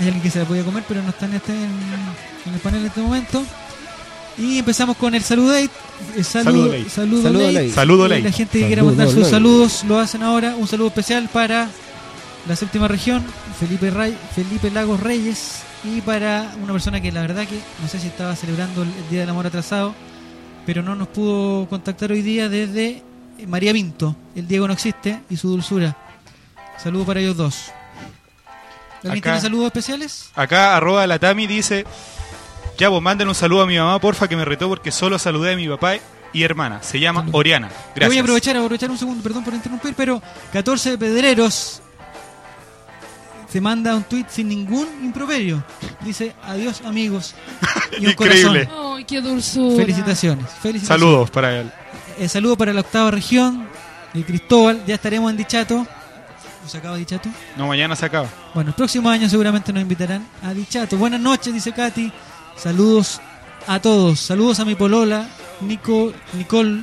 [0.00, 1.70] Hay alguien que se la podía comer, pero no está en, este, en,
[2.46, 3.44] en el panel en este momento.
[4.36, 5.70] Y empezamos con el saludate.
[6.16, 7.22] El saludo, Saludo saludo,
[7.72, 8.20] Saludo late.
[8.22, 8.30] late.
[8.30, 9.30] La gente que quiera mandar sus late.
[9.30, 10.56] saludos lo hacen ahora.
[10.56, 11.68] Un saludo especial para
[12.48, 13.24] la séptima región,
[13.58, 15.62] Felipe, Ray, Felipe Lagos Reyes.
[15.84, 19.20] Y para una persona que la verdad que no sé si estaba celebrando el Día
[19.20, 19.94] del Amor atrasado,
[20.66, 23.02] pero no nos pudo contactar hoy día desde
[23.38, 24.16] eh, María Pinto.
[24.34, 25.96] El Diego no existe y su dulzura.
[26.82, 27.66] Saludo para ellos dos.
[29.04, 29.30] ¿Alguien Acá.
[29.32, 30.30] tiene saludos especiales?
[30.34, 31.84] Acá, arroba la Tami dice:
[32.78, 35.52] Ya, vos manden un saludo a mi mamá, porfa, que me retó porque solo saludé
[35.52, 35.94] a mi papá
[36.32, 36.82] y hermana.
[36.82, 37.34] Se llama Salud.
[37.36, 37.68] Oriana.
[37.94, 38.08] Gracias.
[38.08, 40.20] Voy a aprovechar, aprovechar un segundo, perdón por interrumpir, pero
[40.52, 41.80] 14 pedreros
[43.48, 45.62] se manda un tweet sin ningún improperio.
[46.00, 47.34] Dice adiós amigos.
[48.00, 48.66] Y un Increíble.
[48.66, 48.96] corazón.
[48.96, 49.76] Ay, qué dulzura.
[49.76, 50.46] Felicitaciones.
[50.60, 50.88] felicitaciones.
[50.88, 51.70] Saludos para él.
[52.18, 53.68] Eh, saludo para la octava región,
[54.12, 54.82] de Cristóbal.
[54.84, 55.86] Ya estaremos en Dichato.
[56.64, 57.28] ¿O se acaba Dichato?
[57.56, 58.26] No, mañana se acaba.
[58.52, 60.96] Bueno, el próximo año seguramente nos invitarán a Dichato.
[60.96, 62.10] Buenas noches, dice Katy.
[62.56, 63.20] Saludos
[63.66, 64.20] a todos.
[64.20, 65.28] Saludos a mi polola,
[65.60, 66.82] Nico, Nicole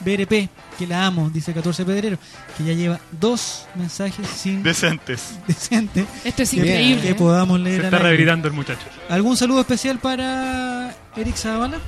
[0.00, 0.48] BRP,
[0.78, 2.18] que la amo, dice 14 Pedrero,
[2.56, 5.38] que ya lleva dos mensajes sin Decentes.
[5.46, 7.02] decente Esto es que, increíble.
[7.02, 7.14] que ¿eh?
[7.14, 7.84] podamos Se leer.
[7.84, 8.08] está al aire.
[8.08, 8.86] rehabilitando el muchacho.
[9.08, 11.78] ¿Algún saludo especial para Eric Zavala?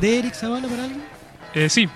[0.00, 1.02] ¿De Eric Zavala para alguien?
[1.54, 1.88] Eh, sí,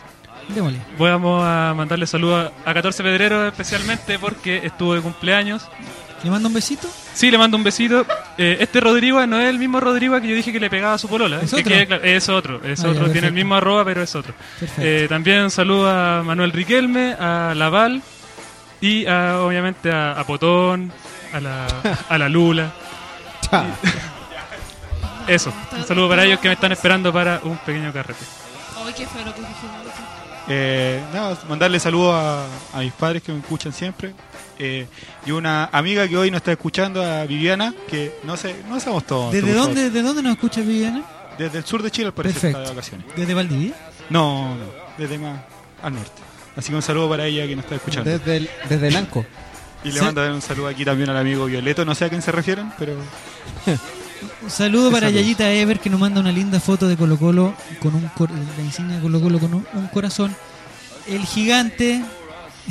[0.48, 0.80] Démosle.
[0.98, 5.62] vamos a mandarle saludos a a 14 Pedreros especialmente porque estuvo de cumpleaños.
[6.24, 6.88] ¿Le mando un besito?
[7.14, 8.06] Sí, le mando un besito.
[8.38, 10.98] Eh, este Rodrigo no es el mismo Rodrigo que yo dije que le pegaba a
[10.98, 11.40] su polola.
[11.42, 11.72] ¿Es Que otro?
[11.72, 12.04] quede claro.
[12.04, 13.10] Es otro, es Ah, ya, otro.
[13.10, 14.32] Tiene el mismo arroba, pero es otro.
[14.60, 14.82] Perfecto.
[14.84, 18.02] Eh, también un saludo a Manuel Riquelme, a Laval
[18.80, 20.92] y a, obviamente a, a Potón,
[21.32, 21.66] a la,
[22.08, 22.70] a la Lula.
[25.26, 28.24] Eso, un saludo para ellos que me están esperando para un pequeño carrete.
[28.84, 29.40] Ay, qué feo lo que.
[30.48, 32.46] Eh, nada, mandarle saludos a,
[32.76, 34.12] a mis padres que me escuchan siempre.
[34.64, 34.86] Eh,
[35.26, 39.04] y una amiga que hoy nos está escuchando, a Viviana, que no sé, no sabemos
[39.06, 39.32] todos.
[39.32, 41.02] ¿Desde dónde, ¿De dónde nos escucha Viviana?
[41.36, 42.70] Desde el sur de Chile, al parecer, está Perfecto.
[42.70, 43.06] de vacaciones.
[43.16, 43.74] ¿Desde Valdivia?
[44.10, 44.64] No, no,
[44.98, 45.40] desde más
[45.82, 46.22] al norte.
[46.56, 48.08] Así que un saludo para ella que nos está escuchando.
[48.10, 49.24] Desde el, desde el Anco.
[49.82, 50.04] Y le Sí.
[50.04, 52.94] mando un saludo aquí también al amigo Violeto, no sé a quién se refieren, pero
[54.42, 55.22] Un saludo para Saludos.
[55.24, 58.62] Yayita Ever que nos manda una linda foto de Colo Colo con un cor- la
[58.62, 60.36] insignia de Colo Colo con un, un corazón.
[61.08, 62.00] El gigante,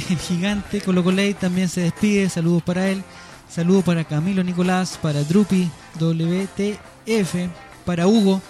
[0.10, 2.30] el gigante Colo Coley también se despide.
[2.30, 3.04] Saludos para él.
[3.50, 5.70] Saludos para Camilo Nicolás, para Drupi
[6.00, 7.50] WTF,
[7.86, 8.42] para Hugo,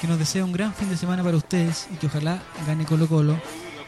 [0.00, 3.08] que nos desea un gran fin de semana para ustedes y que ojalá gane Colo
[3.08, 3.40] Colo.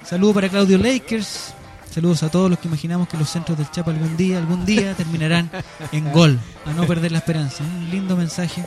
[0.05, 1.55] Saludos para Claudio Lakers.
[1.89, 4.95] Saludos a todos los que imaginamos que los centros del Chapa algún día, algún día
[4.95, 5.51] terminarán
[5.93, 6.39] en gol.
[6.67, 7.63] A no perder la esperanza.
[7.63, 8.65] Un lindo mensaje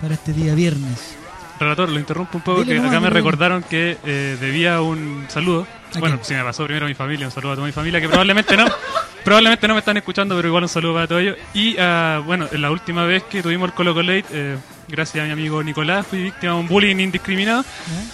[0.00, 1.19] para este día viernes.
[1.60, 4.80] Relator, lo interrumpo un poco, Dile que nomás, acá me dile recordaron que eh, debía
[4.80, 5.66] un saludo.
[5.94, 8.00] ¿A Bueno, si me pasó primero a mi familia, un saludo a toda mi familia,
[8.00, 8.64] que probablemente no,
[9.24, 11.36] probablemente no me están escuchando, pero igual un saludo para todos ellos.
[11.52, 14.56] Y ah, bueno, en la última vez que tuvimos el Colo Colate, eh,
[14.88, 17.62] gracias a mi amigo Nicolás, fui víctima de un bullying indiscriminado.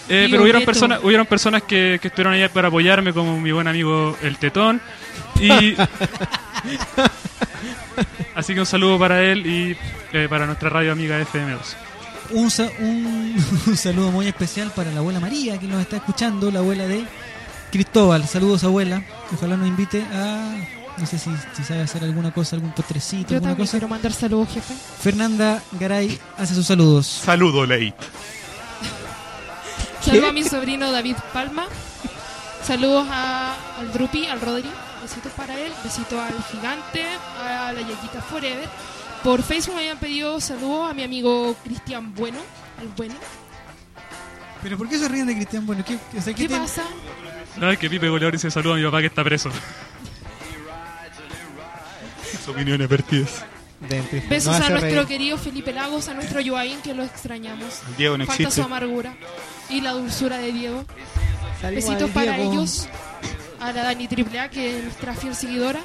[0.08, 3.68] Eh, pero hubieron personas, hubieron personas que, que estuvieron ahí para apoyarme, como mi buen
[3.68, 4.80] amigo El Tetón.
[5.40, 5.76] Y
[8.34, 9.76] así que un saludo para él y
[10.12, 11.85] eh, para nuestra radio amiga FM2.
[12.32, 13.36] Un, sa- un,
[13.66, 17.04] un saludo muy especial para la abuela María que nos está escuchando, la abuela de
[17.70, 18.26] Cristóbal.
[18.26, 19.02] Saludos abuela.
[19.34, 20.56] Ojalá nos invite a
[20.98, 23.70] no sé si, si sabe hacer alguna cosa, algún postrecito, Yo alguna también cosa.
[23.72, 24.72] quiero mandar saludos, jefe.
[25.00, 27.06] Fernanda Garay hace sus saludos.
[27.06, 27.94] saludo, Leit.
[30.00, 31.66] Saludos a mi sobrino David Palma.
[32.64, 34.68] Saludos a, al Drupi, al Rodri.
[35.02, 35.72] Besitos para él.
[35.84, 37.04] Besitos al gigante,
[37.42, 38.68] a la Yaquita Forever.
[39.26, 42.38] Por Facebook me habían pedido saludos a mi amigo Cristian Bueno,
[42.80, 43.16] el bueno.
[44.62, 45.84] ¿Pero por qué se ríen de Cristian Bueno?
[45.84, 46.84] ¿Qué, o sea, ¿Qué tiene- pasa?
[47.56, 49.50] No, es que Pipe Goleador dice saludo a mi papá que está preso.
[52.30, 53.44] Sus opiniones vertidas.
[54.30, 55.06] Besos No a nuestro reír.
[55.08, 57.80] querido Felipe Lagos, a nuestro Joaín, que lo extrañamos.
[57.98, 58.60] Diego no Falta existe.
[58.62, 59.16] su amargura
[59.68, 60.84] y la dulzura de Diego.
[61.60, 62.52] Saludos Besitos al para Diego.
[62.52, 62.88] ellos.
[63.58, 65.80] A la Dani AAA, que es nuestra fiel seguidora.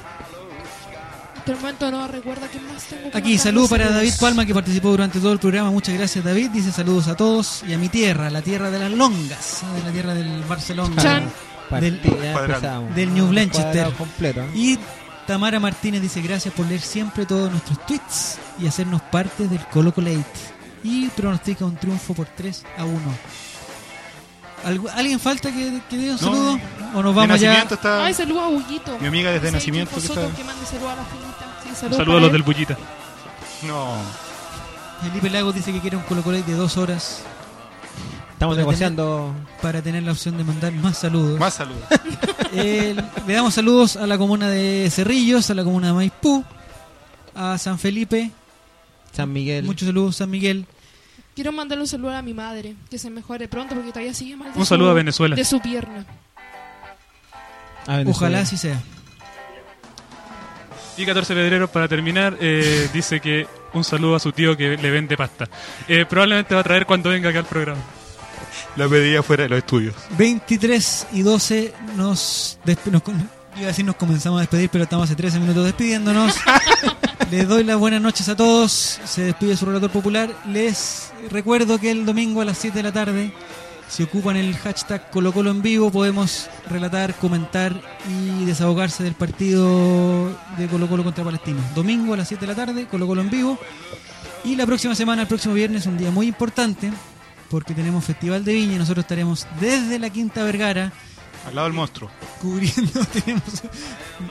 [1.44, 3.10] En este momento no recuerdo quién más tengo.
[3.10, 4.02] que Aquí, saludo para saludos.
[4.02, 5.72] David Palma que participó durante todo el programa.
[5.72, 6.50] Muchas gracias, David.
[6.50, 9.90] Dice saludos a todos y a mi tierra, la tierra de las longas, de la
[9.90, 11.24] tierra del Barcelona, Chan.
[11.80, 13.92] del, Partida, del New Blanchester.
[13.94, 14.44] Completo.
[14.54, 14.78] Y
[15.26, 19.92] Tamara Martínez dice gracias por leer siempre todos nuestros tweets y hacernos parte del Colo
[19.92, 20.22] Colate.
[20.84, 22.98] Y pronostica un triunfo por 3 a 1.
[24.64, 26.18] ¿Algu- ¿Alguien falta que, que dé un No.
[26.18, 26.58] saludo?
[26.94, 27.62] ¿O nos vamos ya?
[27.62, 28.98] está Ay, saludos a Bullito.
[29.00, 30.14] mi amiga desde Sí, nacimiento que está.
[30.36, 31.60] que mande saludos a la finita.
[31.62, 32.32] Sí, Un saludos saludo a los él.
[32.32, 32.78] del Bullita.
[33.66, 33.94] No.
[35.02, 37.22] Felipe Lagos dice que quiere un Colo Colate de dos horas
[38.32, 39.34] Estamos Para negociando.
[39.60, 41.38] para tener la opción de mandar más saludos.
[41.38, 41.82] Más saludos.
[42.54, 42.94] Eh,
[43.26, 46.44] le damos saludos a la comuna de Cerrillos, a la comuna de Maipú,
[47.34, 48.30] a San Felipe.
[49.12, 49.64] San Miguel.
[49.64, 50.66] Muchos saludos, San Miguel.
[51.34, 54.52] Quiero mandarle un saludo a mi madre, que se mejore pronto porque todavía sigue mal.
[54.52, 55.34] de Un su- saludo a Venezuela.
[55.34, 56.04] De su pierna.
[57.86, 58.10] a Venezuela.
[58.10, 58.80] Ojalá así sea.
[60.96, 64.90] Y 14 Pedreros, para terminar, eh, dice que un saludo a su tío que le
[64.90, 65.48] vende pasta.
[65.88, 67.80] Eh, probablemente va a traer cuando venga acá al programa.
[68.76, 69.94] La pedía fuera de los estudios.
[70.18, 72.58] 23 y 12 nos,
[72.90, 73.02] nos
[73.52, 76.34] com- iba a decir nos comenzamos a despedir, pero estamos hace 13 minutos despidiéndonos.
[77.30, 79.00] Les doy las buenas noches a todos.
[79.04, 80.30] Se despide su relator popular.
[80.48, 83.32] Les recuerdo que el domingo a las 7 de la tarde,
[83.88, 87.74] si ocupan el hashtag Colo Colo en vivo, podemos relatar, comentar
[88.08, 91.60] y desahogarse del partido de Colo Colo contra Palestino.
[91.74, 93.58] Domingo a las 7 de la tarde, Colo Colo en vivo.
[94.44, 96.92] Y la próxima semana, el próximo viernes, un día muy importante,
[97.48, 100.92] porque tenemos Festival de Viña y nosotros estaremos desde la Quinta Vergara
[101.46, 102.08] Al lado del monstruo.
[102.40, 103.42] cubriendo, tenemos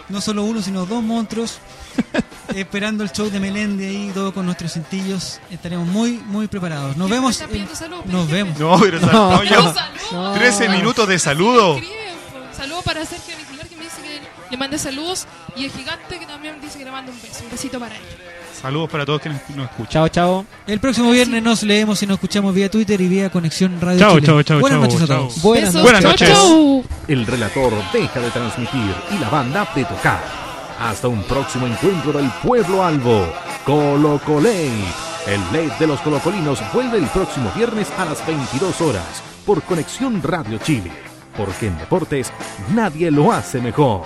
[0.10, 1.60] no solo uno, sino dos monstruos,
[2.56, 5.40] esperando el show de Melendi ahí, todo con nuestros cintillos.
[5.50, 6.96] Estaremos muy, muy preparados.
[6.98, 7.32] Nos ¿Quién vemos.
[7.34, 8.02] está en- pidiendo salud?
[8.06, 8.58] nos vemos.
[8.58, 9.00] No, pero.
[9.00, 10.34] Un saludo.
[10.34, 11.76] 13 minutos de saludo.
[11.76, 11.96] Escribe,
[12.32, 12.58] po.
[12.58, 14.22] Saludo para Sergio Nicolar que me dice que
[14.52, 17.44] le mande saludos y el gigante que también dice que le mande un beso.
[17.44, 18.02] Un besito para él.
[18.62, 19.90] Saludos para todos quienes nos escuchan.
[19.92, 20.46] Chao, chao.
[20.68, 24.16] El próximo viernes nos leemos y nos escuchamos vía Twitter y vía Conexión Radio Chao,
[24.20, 24.28] Chile.
[24.28, 25.18] chao, chao, Buenas chao, noches a chao.
[25.28, 25.42] todos.
[25.42, 25.82] Buenas Besos.
[25.84, 26.30] Buenas noches.
[26.30, 26.84] chau.
[27.08, 30.24] El relator deja de transmitir y la banda de tocar.
[30.80, 33.28] Hasta un próximo encuentro del pueblo albo.
[33.66, 34.70] Colo Colate.
[35.28, 40.22] El late de los colocolinos vuelve el próximo viernes a las 22 horas por Conexión
[40.22, 40.92] Radio Chile.
[41.36, 42.32] Porque en deportes
[42.76, 44.02] nadie lo hace mejor.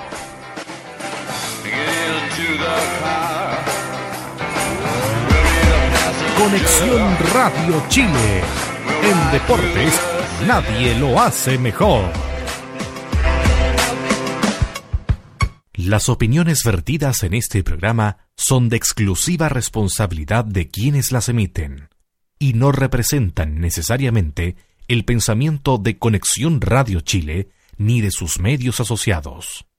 [6.45, 8.43] Conexión Radio Chile.
[9.01, 9.99] En deportes
[10.45, 12.05] nadie lo hace mejor.
[15.73, 21.89] Las opiniones vertidas en este programa son de exclusiva responsabilidad de quienes las emiten
[22.37, 24.55] y no representan necesariamente
[24.87, 29.65] el pensamiento de Conexión Radio Chile ni de sus medios asociados.